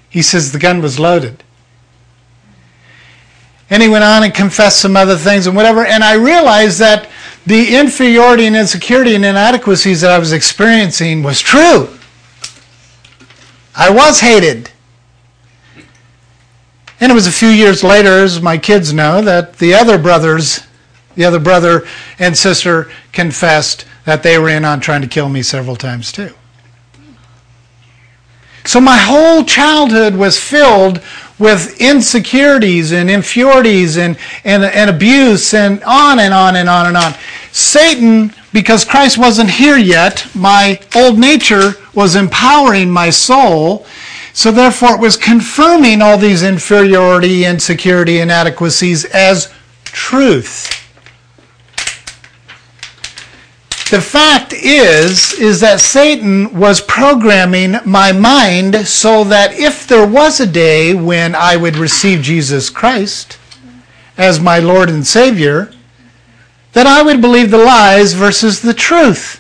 [0.09, 1.43] He says, The gun was loaded.
[3.69, 5.85] And he went on and confessed some other things and whatever.
[5.85, 7.09] And I realized that
[7.45, 11.89] the inferiority and insecurity and inadequacies that I was experiencing was true.
[13.75, 14.71] I was hated.
[16.99, 20.61] And it was a few years later, as my kids know, that the other brothers,
[21.15, 21.85] the other brother
[22.17, 26.33] and sister confessed that they were in on trying to kill me several times too.
[28.75, 31.01] So my whole childhood was filled
[31.39, 36.97] with insecurities and impurities and, and, and abuse and on and on and on and
[36.97, 37.13] on.
[37.53, 43.85] Satan, because Christ wasn't here yet, my old nature was empowering my soul.
[44.33, 49.53] So therefore, it was confirming all these inferiority, insecurity, inadequacies as
[49.85, 50.84] truth.
[53.91, 60.39] The fact is, is that Satan was programming my mind so that if there was
[60.39, 63.37] a day when I would receive Jesus Christ
[64.17, 65.71] as my Lord and Savior,
[66.73, 69.39] that I would believe the lies versus the truth.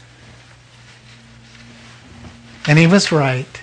[2.67, 3.61] And he was right.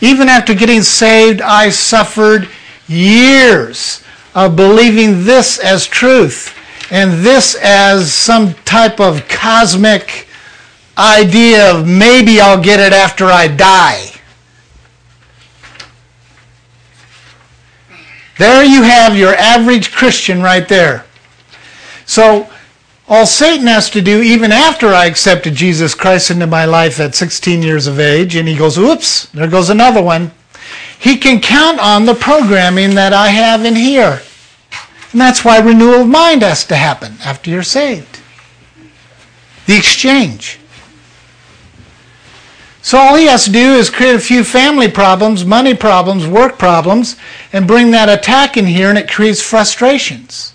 [0.00, 2.48] Even after getting saved, I suffered
[2.88, 4.02] years
[4.34, 6.56] of believing this as truth
[6.90, 10.26] and this as some type of cosmic
[10.98, 14.10] idea of maybe I'll get it after I die.
[18.38, 21.04] There you have your average Christian right there.
[22.06, 22.48] So,
[23.06, 27.14] all Satan has to do, even after I accepted Jesus Christ into my life at
[27.14, 30.30] 16 years of age, and he goes, oops, there goes another one,
[30.98, 34.22] he can count on the programming that I have in here.
[35.12, 38.20] And that's why renewal of mind has to happen after you're saved.
[39.66, 40.58] The exchange.
[42.82, 46.58] So all he has to do is create a few family problems, money problems, work
[46.58, 47.16] problems,
[47.52, 50.54] and bring that attack in here, and it creates frustrations.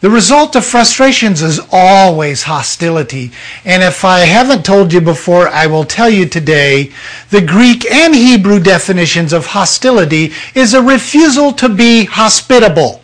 [0.00, 3.32] The result of frustrations is always hostility.
[3.66, 6.90] And if I haven't told you before, I will tell you today.
[7.28, 13.02] The Greek and Hebrew definitions of hostility is a refusal to be hospitable,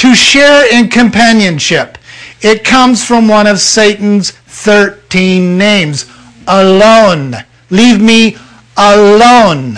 [0.00, 1.98] to share in companionship.
[2.40, 6.10] It comes from one of Satan's 13 names
[6.48, 7.34] alone.
[7.68, 8.38] Leave me
[8.78, 9.76] alone.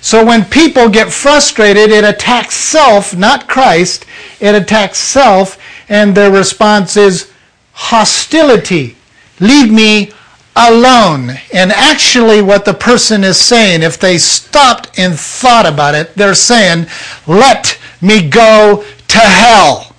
[0.00, 4.06] So when people get frustrated, it attacks self, not Christ.
[4.38, 5.58] It attacks self,
[5.88, 7.32] and their response is
[7.72, 8.96] hostility.
[9.40, 10.12] Leave me
[10.54, 11.30] alone.
[11.52, 16.36] And actually, what the person is saying, if they stopped and thought about it, they're
[16.36, 16.86] saying,
[17.26, 19.94] let me go to hell.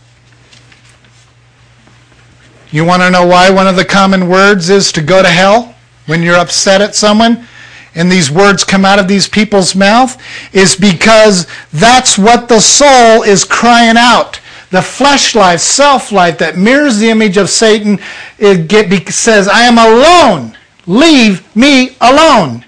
[2.72, 5.76] You want to know why one of the common words is to go to hell
[6.06, 7.48] when you're upset at someone?
[7.96, 10.18] and these words come out of these people's mouth
[10.54, 14.40] is because that's what the soul is crying out.
[14.72, 18.00] The flesh life, self life that mirrors the image of Satan,
[18.40, 20.58] it get, says, I am alone.
[20.88, 22.66] Leave me alone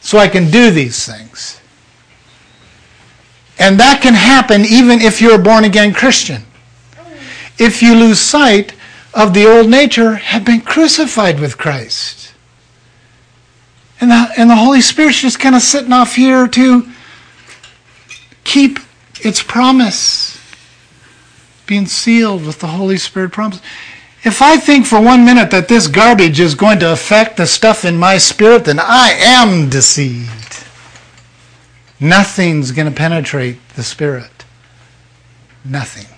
[0.00, 1.61] so I can do these things.
[3.62, 6.42] And that can happen even if you're a born again Christian.
[7.58, 8.74] If you lose sight
[9.14, 12.34] of the old nature, have been crucified with Christ.
[14.00, 16.88] And the, and the Holy Spirit's just kind of sitting off here to
[18.42, 18.80] keep
[19.20, 20.40] its promise,
[21.64, 23.60] being sealed with the Holy Spirit promise.
[24.24, 27.84] If I think for one minute that this garbage is going to affect the stuff
[27.84, 30.61] in my spirit, then I am deceived.
[32.02, 34.44] Nothing's going to penetrate the spirit.
[35.64, 36.08] Nothing.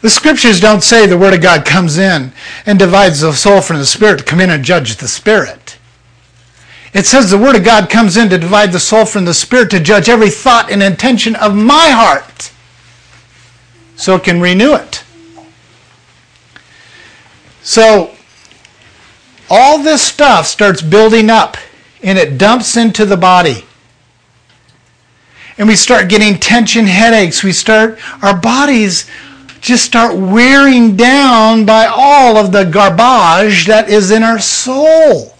[0.00, 2.32] The scriptures don't say the Word of God comes in
[2.66, 5.78] and divides the soul from the spirit to come in and judge the spirit.
[6.92, 9.70] It says the Word of God comes in to divide the soul from the spirit
[9.70, 12.50] to judge every thought and intention of my heart
[13.94, 15.04] so it can renew it.
[17.62, 18.16] So,
[19.48, 21.56] all this stuff starts building up
[22.02, 23.64] and it dumps into the body.
[25.58, 27.44] And we start getting tension headaches.
[27.44, 29.08] We start, our bodies
[29.60, 35.34] just start wearing down by all of the garbage that is in our soul.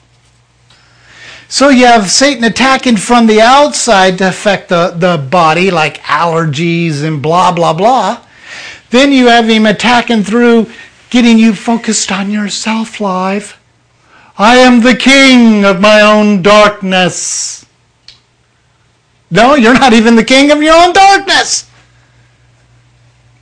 [1.48, 7.02] So you have Satan attacking from the outside to affect the, the body, like allergies
[7.02, 8.24] and blah, blah, blah.
[8.90, 10.70] Then you have him attacking through
[11.10, 13.61] getting you focused on your self life.
[14.38, 17.66] I am the king of my own darkness.
[19.30, 21.70] No, you're not even the king of your own darkness.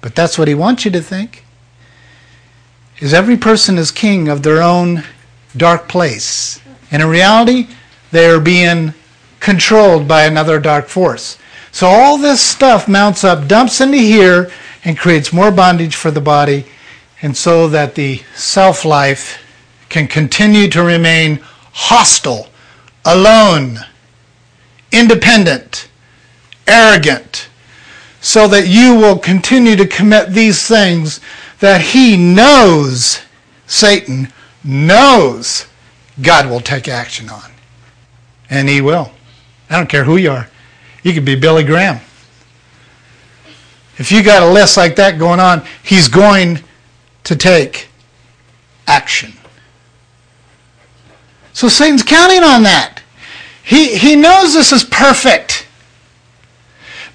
[0.00, 1.44] But that's what he wants you to think.
[2.98, 5.04] Is every person is king of their own
[5.56, 6.60] dark place.
[6.90, 7.68] And in reality,
[8.10, 8.94] they are being
[9.38, 11.38] controlled by another dark force.
[11.72, 14.50] So all this stuff mounts up, dumps into here,
[14.84, 16.66] and creates more bondage for the body,
[17.22, 19.38] and so that the self life
[19.90, 21.40] can continue to remain
[21.72, 22.48] hostile,
[23.04, 23.78] alone,
[24.92, 25.88] independent,
[26.66, 27.48] arrogant,
[28.20, 31.20] so that you will continue to commit these things
[31.58, 33.20] that he knows,
[33.66, 34.32] Satan
[34.64, 35.66] knows
[36.22, 37.50] God will take action on.
[38.48, 39.10] And he will.
[39.68, 40.48] I don't care who you are.
[41.02, 42.00] You could be Billy Graham.
[43.96, 46.60] If you got a list like that going on, he's going
[47.24, 47.88] to take
[48.86, 49.32] action.
[51.52, 53.02] So Satan's counting on that.
[53.62, 55.66] He, he knows this is perfect.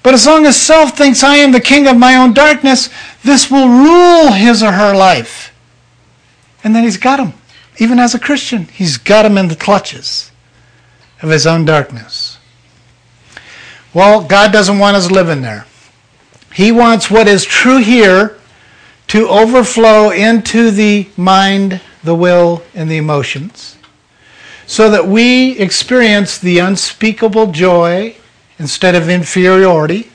[0.02, 2.88] But as long as self thinks I am the king of my own darkness,
[3.24, 5.52] this will rule his or her life.
[6.62, 7.34] And then he's got him.
[7.78, 10.30] Even as a Christian, he's got him in the clutches
[11.22, 12.38] of his own darkness.
[13.92, 15.66] Well, God doesn't want us living there.
[16.54, 18.38] He wants what is true here
[19.08, 23.76] to overflow into the mind, the will, and the emotions
[24.66, 28.16] so that we experience the unspeakable joy
[28.58, 30.10] instead of inferiority.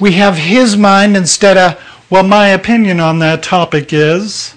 [0.00, 4.54] We have His mind instead of, well, my opinion on that topic is.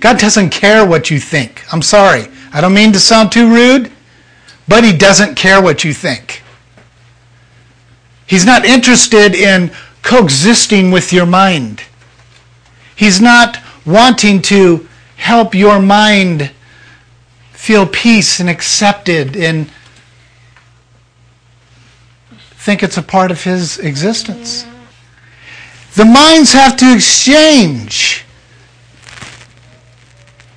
[0.00, 1.64] God doesn't care what you think.
[1.72, 2.26] I'm sorry.
[2.52, 3.90] I don't mean to sound too rude,
[4.66, 6.42] but He doesn't care what you think.
[8.26, 9.70] He's not interested in
[10.02, 11.82] coexisting with your mind.
[12.96, 16.50] He's not wanting to help your mind
[17.64, 19.70] feel peace and accepted and
[22.56, 24.66] think it's a part of his existence.
[25.94, 28.26] The minds have to exchange.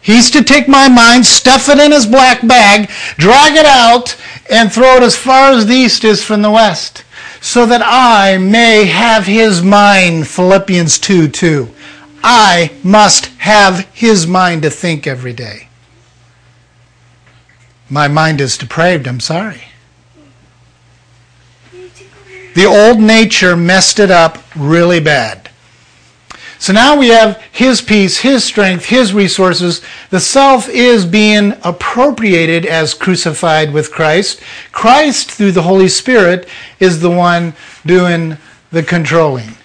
[0.01, 4.17] He's to take my mind, stuff it in his black bag, drag it out,
[4.51, 7.05] and throw it as far as the east is from the west,
[7.39, 11.69] so that I may have his mind, Philippians 2 2.
[12.21, 15.66] I must have his mind to think every day.
[17.89, 19.63] My mind is depraved, I'm sorry.
[22.55, 25.47] The old nature messed it up really bad.
[26.59, 29.81] So now we have his peace, his strength, his resources.
[30.09, 34.41] The self is being appropriated as crucified with Christ.
[34.71, 37.53] Christ, through the Holy Spirit, is the one
[37.85, 38.37] doing
[38.71, 39.55] the controlling.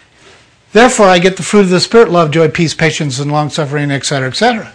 [0.72, 3.90] Therefore, I get the fruit of the Spirit love, joy, peace, patience, and long suffering,
[3.90, 4.72] etc., etc.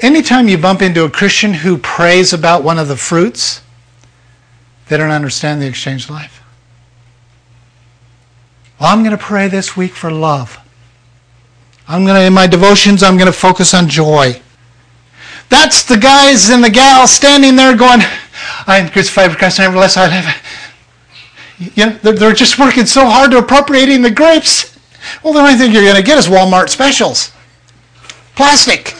[0.00, 3.62] Anytime you bump into a Christian who prays about one of the fruits,
[4.88, 6.42] they don't understand the exchange life.
[8.80, 10.58] Well, I'm going to pray this week for love.
[11.88, 14.40] I'm going to, in my devotions, I'm going to focus on joy.
[15.48, 18.00] That's the guys and the gals standing there going,
[18.66, 21.74] I am crucified with Christ, nevertheless I live.
[21.74, 24.78] You know, they're, they're just working so hard to appropriating the grapes.
[25.24, 27.32] Well, the only thing you're going to get is Walmart specials.
[28.36, 28.94] Plastic.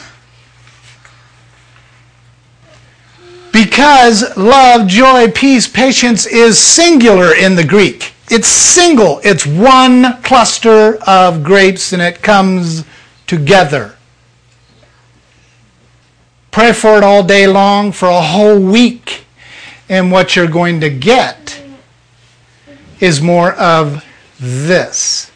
[3.65, 8.13] Because love, joy, peace, patience is singular in the Greek.
[8.31, 9.21] It's single.
[9.25, 12.85] It's one cluster of grapes and it comes
[13.27, 13.97] together.
[16.53, 19.25] Pray for it all day long for a whole week.
[19.89, 21.61] And what you're going to get
[23.01, 24.05] is more of
[24.39, 25.33] this.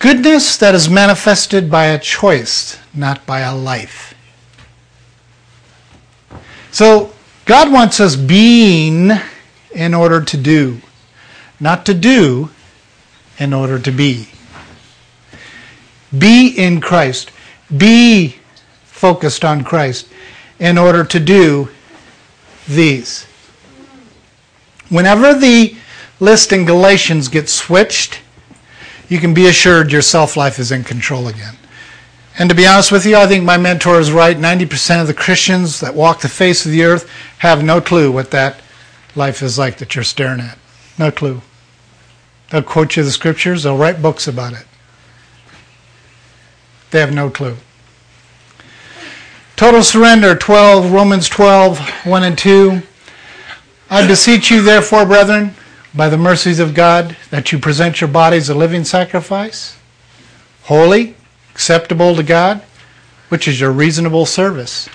[0.00, 4.07] Goodness that is manifested by a choice, not by a life.
[6.70, 7.12] So
[7.44, 9.10] God wants us being
[9.74, 10.80] in order to do,
[11.60, 12.50] not to do
[13.38, 14.28] in order to be.
[16.16, 17.30] Be in Christ.
[17.74, 18.36] Be
[18.84, 20.08] focused on Christ
[20.58, 21.68] in order to do
[22.66, 23.24] these.
[24.88, 25.76] Whenever the
[26.20, 28.20] list in Galatians gets switched,
[29.08, 31.56] you can be assured your self life is in control again.
[32.38, 34.36] And to be honest with you, I think my mentor is right.
[34.36, 38.30] 90% of the Christians that walk the face of the earth have no clue what
[38.30, 38.60] that
[39.16, 40.56] life is like that you're staring at.
[40.98, 41.42] No clue.
[42.50, 44.66] They'll quote you the scriptures, they'll write books about it.
[46.90, 47.56] They have no clue.
[49.56, 52.82] Total surrender, 12, Romans 12, 1 and 2.
[53.90, 55.54] I beseech you, therefore, brethren,
[55.94, 59.76] by the mercies of God, that you present your bodies a living sacrifice,
[60.62, 61.16] holy,
[61.58, 62.62] acceptable to God,
[63.30, 64.88] which is your reasonable service.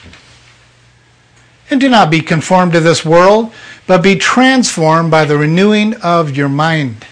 [1.70, 3.52] And do not be conformed to this world,
[3.86, 7.06] but be transformed by the renewing of your mind,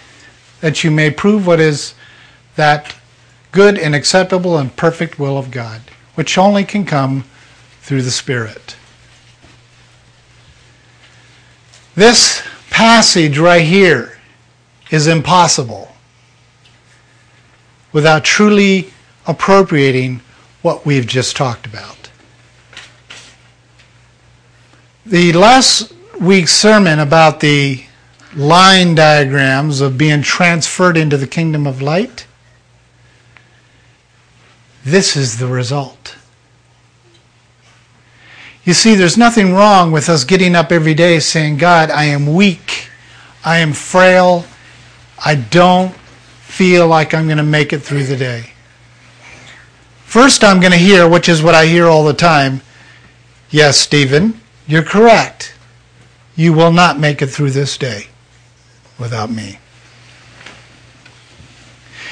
[0.62, 1.92] that you may prove what is
[2.56, 2.96] that
[3.50, 5.82] good and acceptable and perfect will of God,
[6.14, 7.24] which only can come
[7.82, 8.74] through the Spirit.
[11.94, 14.18] This passage right here
[14.90, 15.94] is impossible
[17.92, 18.90] without truly
[19.26, 20.20] appropriating
[20.62, 22.10] what we've just talked about.
[25.04, 27.84] The last week's sermon about the
[28.34, 32.26] line diagrams of being transferred into the kingdom of light,
[34.84, 36.16] this is the result.
[38.64, 42.32] You see, there's nothing wrong with us getting up every day saying, God, I am
[42.32, 42.88] weak,
[43.44, 44.44] I am frail,
[45.24, 48.51] I don't feel like I'm going to make it through the day.
[50.12, 52.60] First, I'm going to hear, which is what I hear all the time
[53.50, 55.54] yes, Stephen, you're correct.
[56.36, 58.08] You will not make it through this day.
[58.98, 59.58] without me.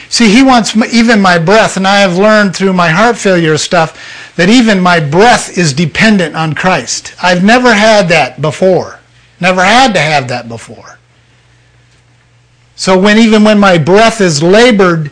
[0.08, 4.34] See, he wants even my breath, and I have learned through my heart failure stuff
[4.34, 7.14] that even my breath is dependent on Christ.
[7.22, 9.00] I've never had that before.
[9.40, 10.98] Never had to have that before.
[12.76, 15.10] So when even when my breath is labored,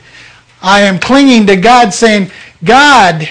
[0.63, 2.31] I am clinging to God saying,
[2.65, 3.29] God,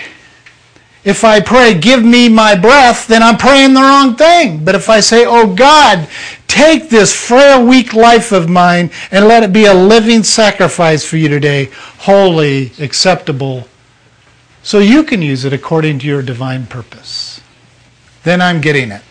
[1.04, 4.66] if I pray, give me my breath, then I'm praying the wrong thing.
[4.66, 6.08] But if I say, oh God,
[6.48, 11.18] take this frail, weak life of mine and let it be a living sacrifice for
[11.18, 11.70] you today,
[12.00, 13.68] holy, acceptable,
[14.64, 17.40] so you can use it according to your divine purpose.
[18.24, 19.04] Then I'm getting it.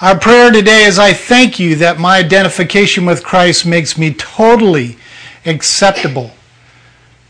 [0.00, 4.96] Our prayer today is I thank you that my identification with Christ makes me totally
[5.44, 6.32] acceptable,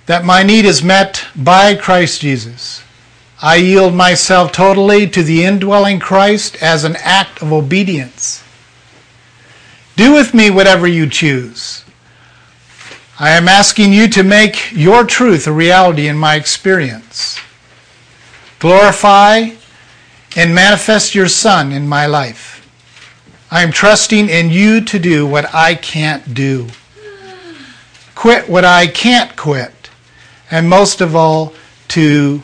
[0.06, 2.82] that my need is met by Christ Jesus.
[3.42, 8.42] I yield myself totally to the indwelling Christ as an act of obedience.
[9.96, 11.84] Do with me whatever you choose.
[13.18, 17.38] I am asking you to make your truth a reality in my experience.
[18.58, 19.50] Glorify
[20.36, 22.52] and manifest your Son in my life.
[23.50, 26.68] I am trusting in you to do what I can't do.
[28.14, 29.72] Quit what I can't quit.
[30.50, 31.54] And most of all,
[31.88, 32.42] to,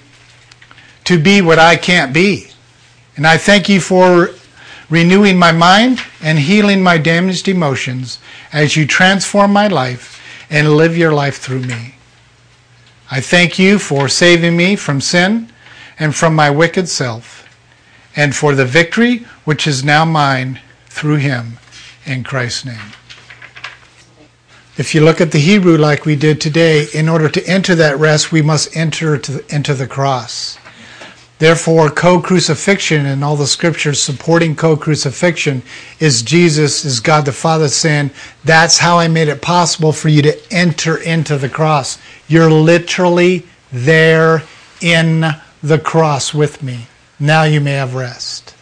[1.05, 2.49] to be what I can't be.
[3.17, 4.31] And I thank you for
[4.89, 8.19] renewing my mind and healing my damaged emotions
[8.53, 11.95] as you transform my life and live your life through me.
[13.11, 15.51] I thank you for saving me from sin
[15.99, 17.47] and from my wicked self,
[18.17, 21.59] and for the victory which is now mine through him
[22.05, 22.93] in Christ's name.
[24.79, 27.99] If you look at the Hebrew like we did today, in order to enter that
[27.99, 30.57] rest, we must enter to, into the cross.
[31.39, 35.63] Therefore, co crucifixion and all the scriptures supporting co crucifixion
[36.01, 38.13] is Jesus, is God the Father saying,
[38.45, 41.99] That's how I made it possible for you to enter into the cross.
[42.27, 44.43] You're literally there
[44.81, 46.87] in the cross with me.
[47.21, 48.55] Now you may have rest.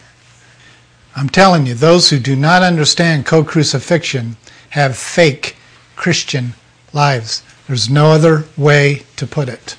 [1.15, 4.35] I'm telling you, those who do not understand co crucifixion
[4.71, 5.55] have fake
[6.01, 6.55] Christian
[6.93, 7.43] lives.
[7.67, 9.77] There's no other way to put it.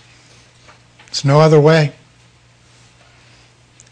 [1.07, 1.95] There's no other way.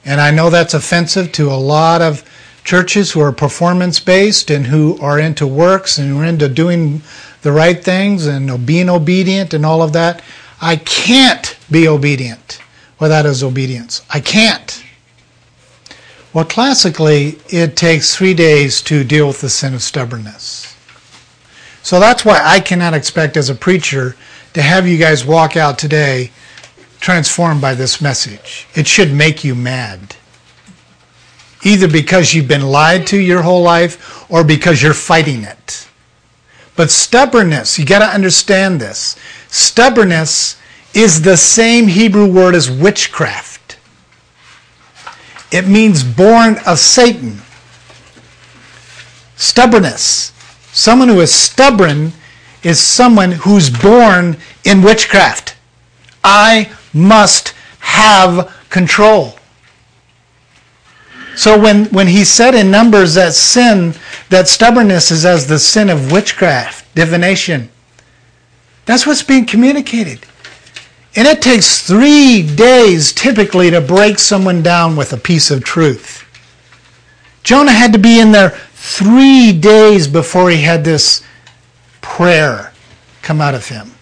[0.05, 2.23] And I know that's offensive to a lot of
[2.63, 7.03] churches who are performance based and who are into works and who are into doing
[7.43, 10.23] the right things and being obedient and all of that.
[10.61, 12.61] I can't be obedient
[13.01, 14.03] without his obedience.
[14.09, 14.85] I can't.
[16.33, 20.77] Well, classically, it takes three days to deal with the sin of stubbornness.
[21.83, 24.17] So that's why I cannot expect as a preacher
[24.53, 26.31] to have you guys walk out today
[27.01, 28.67] transformed by this message.
[28.75, 30.17] It should make you mad.
[31.63, 35.89] Either because you've been lied to your whole life or because you're fighting it.
[36.77, 39.17] But stubbornness, you got to understand this.
[39.49, 40.59] Stubbornness
[40.95, 43.79] is the same Hebrew word as witchcraft.
[45.53, 47.43] It means born of Satan.
[49.37, 50.33] Stubbornness.
[50.81, 52.11] Someone who is stubborn
[52.63, 55.55] is someone who's born in witchcraft.
[56.25, 57.49] I must
[57.81, 59.35] have control.
[61.37, 63.93] So when, when he said in Numbers that sin,
[64.31, 67.69] that stubbornness is as the sin of witchcraft, divination,
[68.87, 70.25] that's what's being communicated.
[71.15, 76.25] And it takes three days typically to break someone down with a piece of truth.
[77.43, 81.23] Jonah had to be in there three days before he had this
[82.01, 82.73] prayer
[83.21, 83.93] come out of him.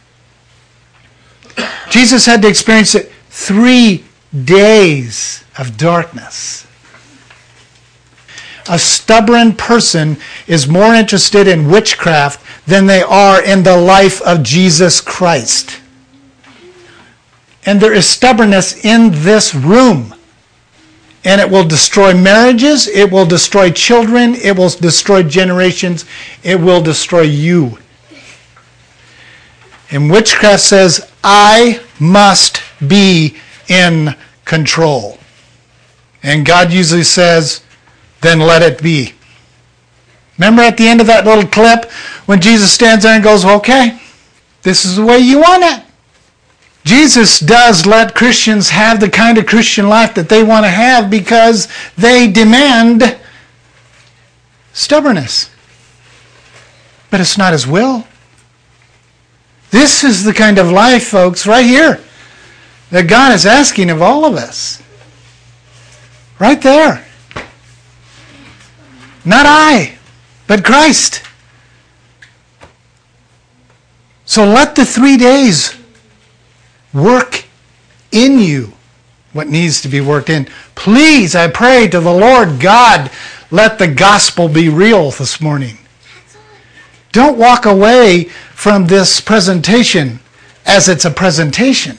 [1.91, 4.05] Jesus had to experience it three
[4.45, 6.65] days of darkness.
[8.69, 10.17] A stubborn person
[10.47, 15.81] is more interested in witchcraft than they are in the life of Jesus Christ.
[17.67, 20.15] And there is stubbornness in this room.
[21.25, 26.05] And it will destroy marriages, it will destroy children, it will destroy generations,
[26.43, 27.79] it will destroy you.
[29.91, 33.37] And witchcraft says, I must be
[33.69, 34.15] in
[34.45, 35.19] control.
[36.23, 37.63] And God usually says,
[38.21, 39.15] then let it be.
[40.39, 41.91] Remember at the end of that little clip
[42.27, 44.01] when Jesus stands there and goes, okay,
[44.63, 45.85] this is the way you want it.
[46.89, 51.11] Jesus does let Christians have the kind of Christian life that they want to have
[51.11, 51.69] because
[51.99, 53.15] they demand
[54.73, 55.51] stubbornness.
[57.11, 58.07] But it's not his will.
[59.71, 62.03] This is the kind of life, folks, right here,
[62.89, 64.83] that God is asking of all of us.
[66.39, 67.07] Right there.
[69.27, 69.99] Not I.
[70.47, 71.21] but Christ.
[74.25, 75.78] So let the three days
[76.93, 77.45] work
[78.13, 78.73] in you
[79.33, 80.47] what needs to be worked in.
[80.75, 83.11] Please, I pray to the Lord God,
[83.51, 85.79] let the gospel be real this morning.
[87.13, 90.21] Don't walk away from this presentation
[90.67, 91.99] as it's a presentation.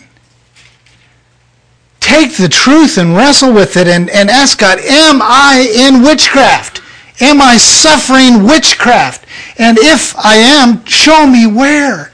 [2.00, 6.82] Take the truth and wrestle with it and, and ask God, am I in witchcraft?
[7.22, 9.26] Am I suffering witchcraft?
[9.58, 12.12] And if I am, show me where,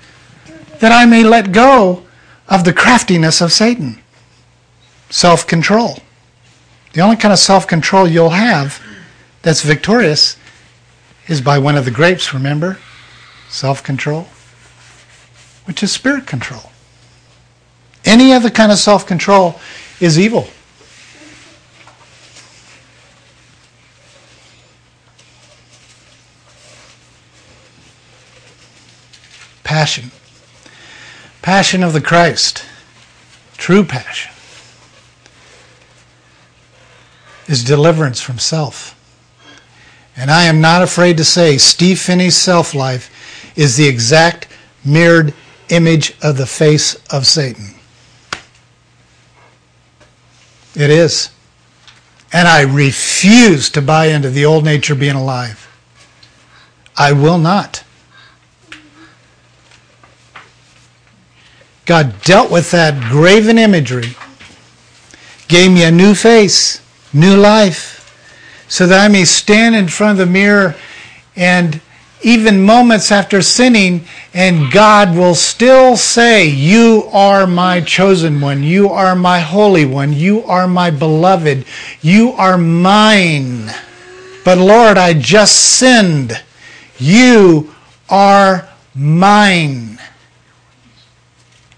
[0.79, 2.04] that I may let go
[2.47, 4.01] of the craftiness of Satan.
[5.09, 5.99] Self control.
[6.93, 8.81] The only kind of self control you'll have
[9.41, 10.37] that's victorious
[11.27, 12.77] is by one of the grapes, remember?
[13.49, 14.27] Self control,
[15.65, 16.71] which is spirit control.
[18.03, 19.59] Any other kind of self control
[19.99, 20.47] is evil.
[29.63, 30.11] Passion.
[31.45, 32.65] Passion of the Christ.
[33.55, 34.33] True passion.
[37.47, 38.99] Is deliverance from self.
[40.17, 43.11] And I am not afraid to say Steve Phinney's self life
[43.55, 44.47] is the exact
[44.83, 45.35] mirrored
[45.69, 47.75] image of the face of Satan.
[50.73, 51.29] It is.
[52.33, 55.69] And I refuse to buy into the old nature being alive.
[56.97, 57.84] I will not.
[61.85, 64.15] God dealt with that graven imagery,
[65.47, 66.81] gave me a new face,
[67.13, 68.01] new life,
[68.67, 70.75] so that I may stand in front of the mirror
[71.35, 71.79] and
[72.25, 78.63] even moments after sinning, and God will still say, You are my chosen one.
[78.63, 80.11] You are my holy one.
[80.11, 81.65] You are my beloved.
[82.01, 83.69] You are mine.
[84.43, 86.41] But Lord, I just sinned.
[86.97, 87.75] You
[88.09, 89.99] are mine.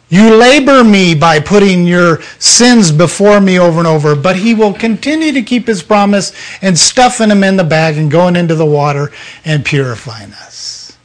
[0.09, 4.73] You labor me by putting your sins before me over and over, but he will
[4.73, 6.31] continue to keep his promise
[6.61, 9.11] and stuffing them in the bag and going into the water
[9.43, 10.97] and purifying us.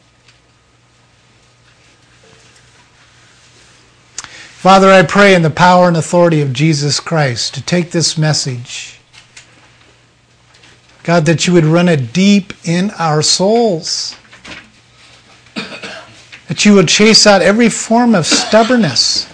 [4.62, 9.00] Father, I pray in the power and authority of Jesus Christ to take this message.
[11.02, 14.14] God, that you would run it deep in our souls
[16.52, 19.26] that you would chase out every form of stubbornness.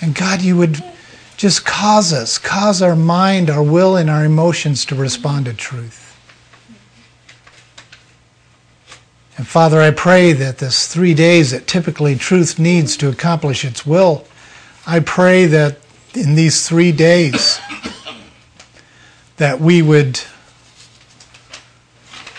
[0.00, 0.82] And God, you would
[1.36, 6.16] just cause us, cause our mind, our will, and our emotions to respond to truth.
[9.36, 13.84] And Father, I pray that this three days that typically truth needs to accomplish its
[13.84, 14.24] will,
[14.86, 15.80] I pray that
[16.14, 17.60] in these three days
[19.36, 20.18] that we would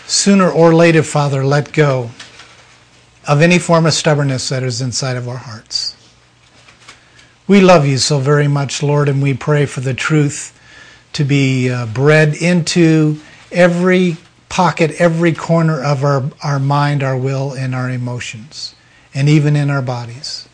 [0.07, 2.09] sooner or later, Father, let go
[3.27, 5.95] of any form of stubbornness that is inside of our hearts.
[7.47, 10.57] We love you so very much, Lord, and we pray for the truth
[11.13, 13.19] to be uh, bred into
[13.51, 14.17] every
[14.47, 18.75] pocket, every corner of our, our mind, our will, and our emotions,
[19.13, 20.47] and even in our bodies.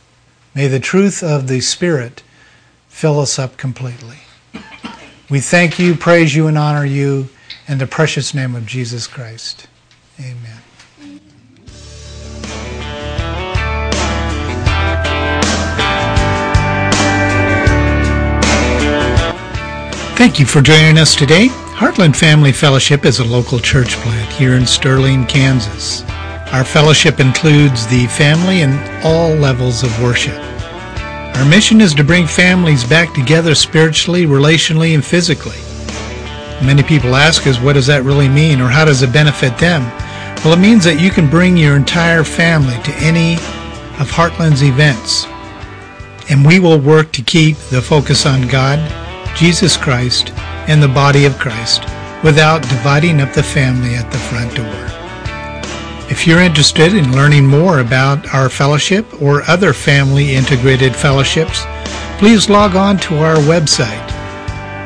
[0.56, 2.24] May the truth of the Spirit
[2.88, 4.18] fill us up completely.
[5.30, 7.30] We thank you, praise you, and honor you
[7.68, 9.68] in the precious name of Jesus Christ.
[10.20, 10.57] Amen.
[20.18, 21.46] Thank you for joining us today.
[21.76, 26.04] Heartland Family Fellowship is a local church plant here in Sterling, Kansas.
[26.52, 30.34] Our fellowship includes the family and all levels of worship.
[31.38, 35.60] Our mission is to bring families back together spiritually, relationally, and physically.
[36.66, 39.84] Many people ask us, what does that really mean, or how does it benefit them?
[40.44, 43.36] Well, it means that you can bring your entire family to any
[44.00, 45.28] of Heartland's events,
[46.32, 49.07] and we will work to keep the focus on God
[49.38, 50.34] Jesus Christ,
[50.68, 51.84] and the body of Christ
[52.24, 54.66] without dividing up the family at the front door.
[56.10, 61.66] If you're interested in learning more about our fellowship or other family integrated fellowships,
[62.18, 64.08] please log on to our website.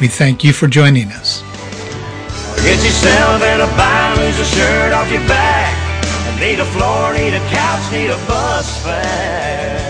[0.00, 1.44] We thank you for joining us.
[6.40, 9.89] Need a floor, need a couch, need a bus fare.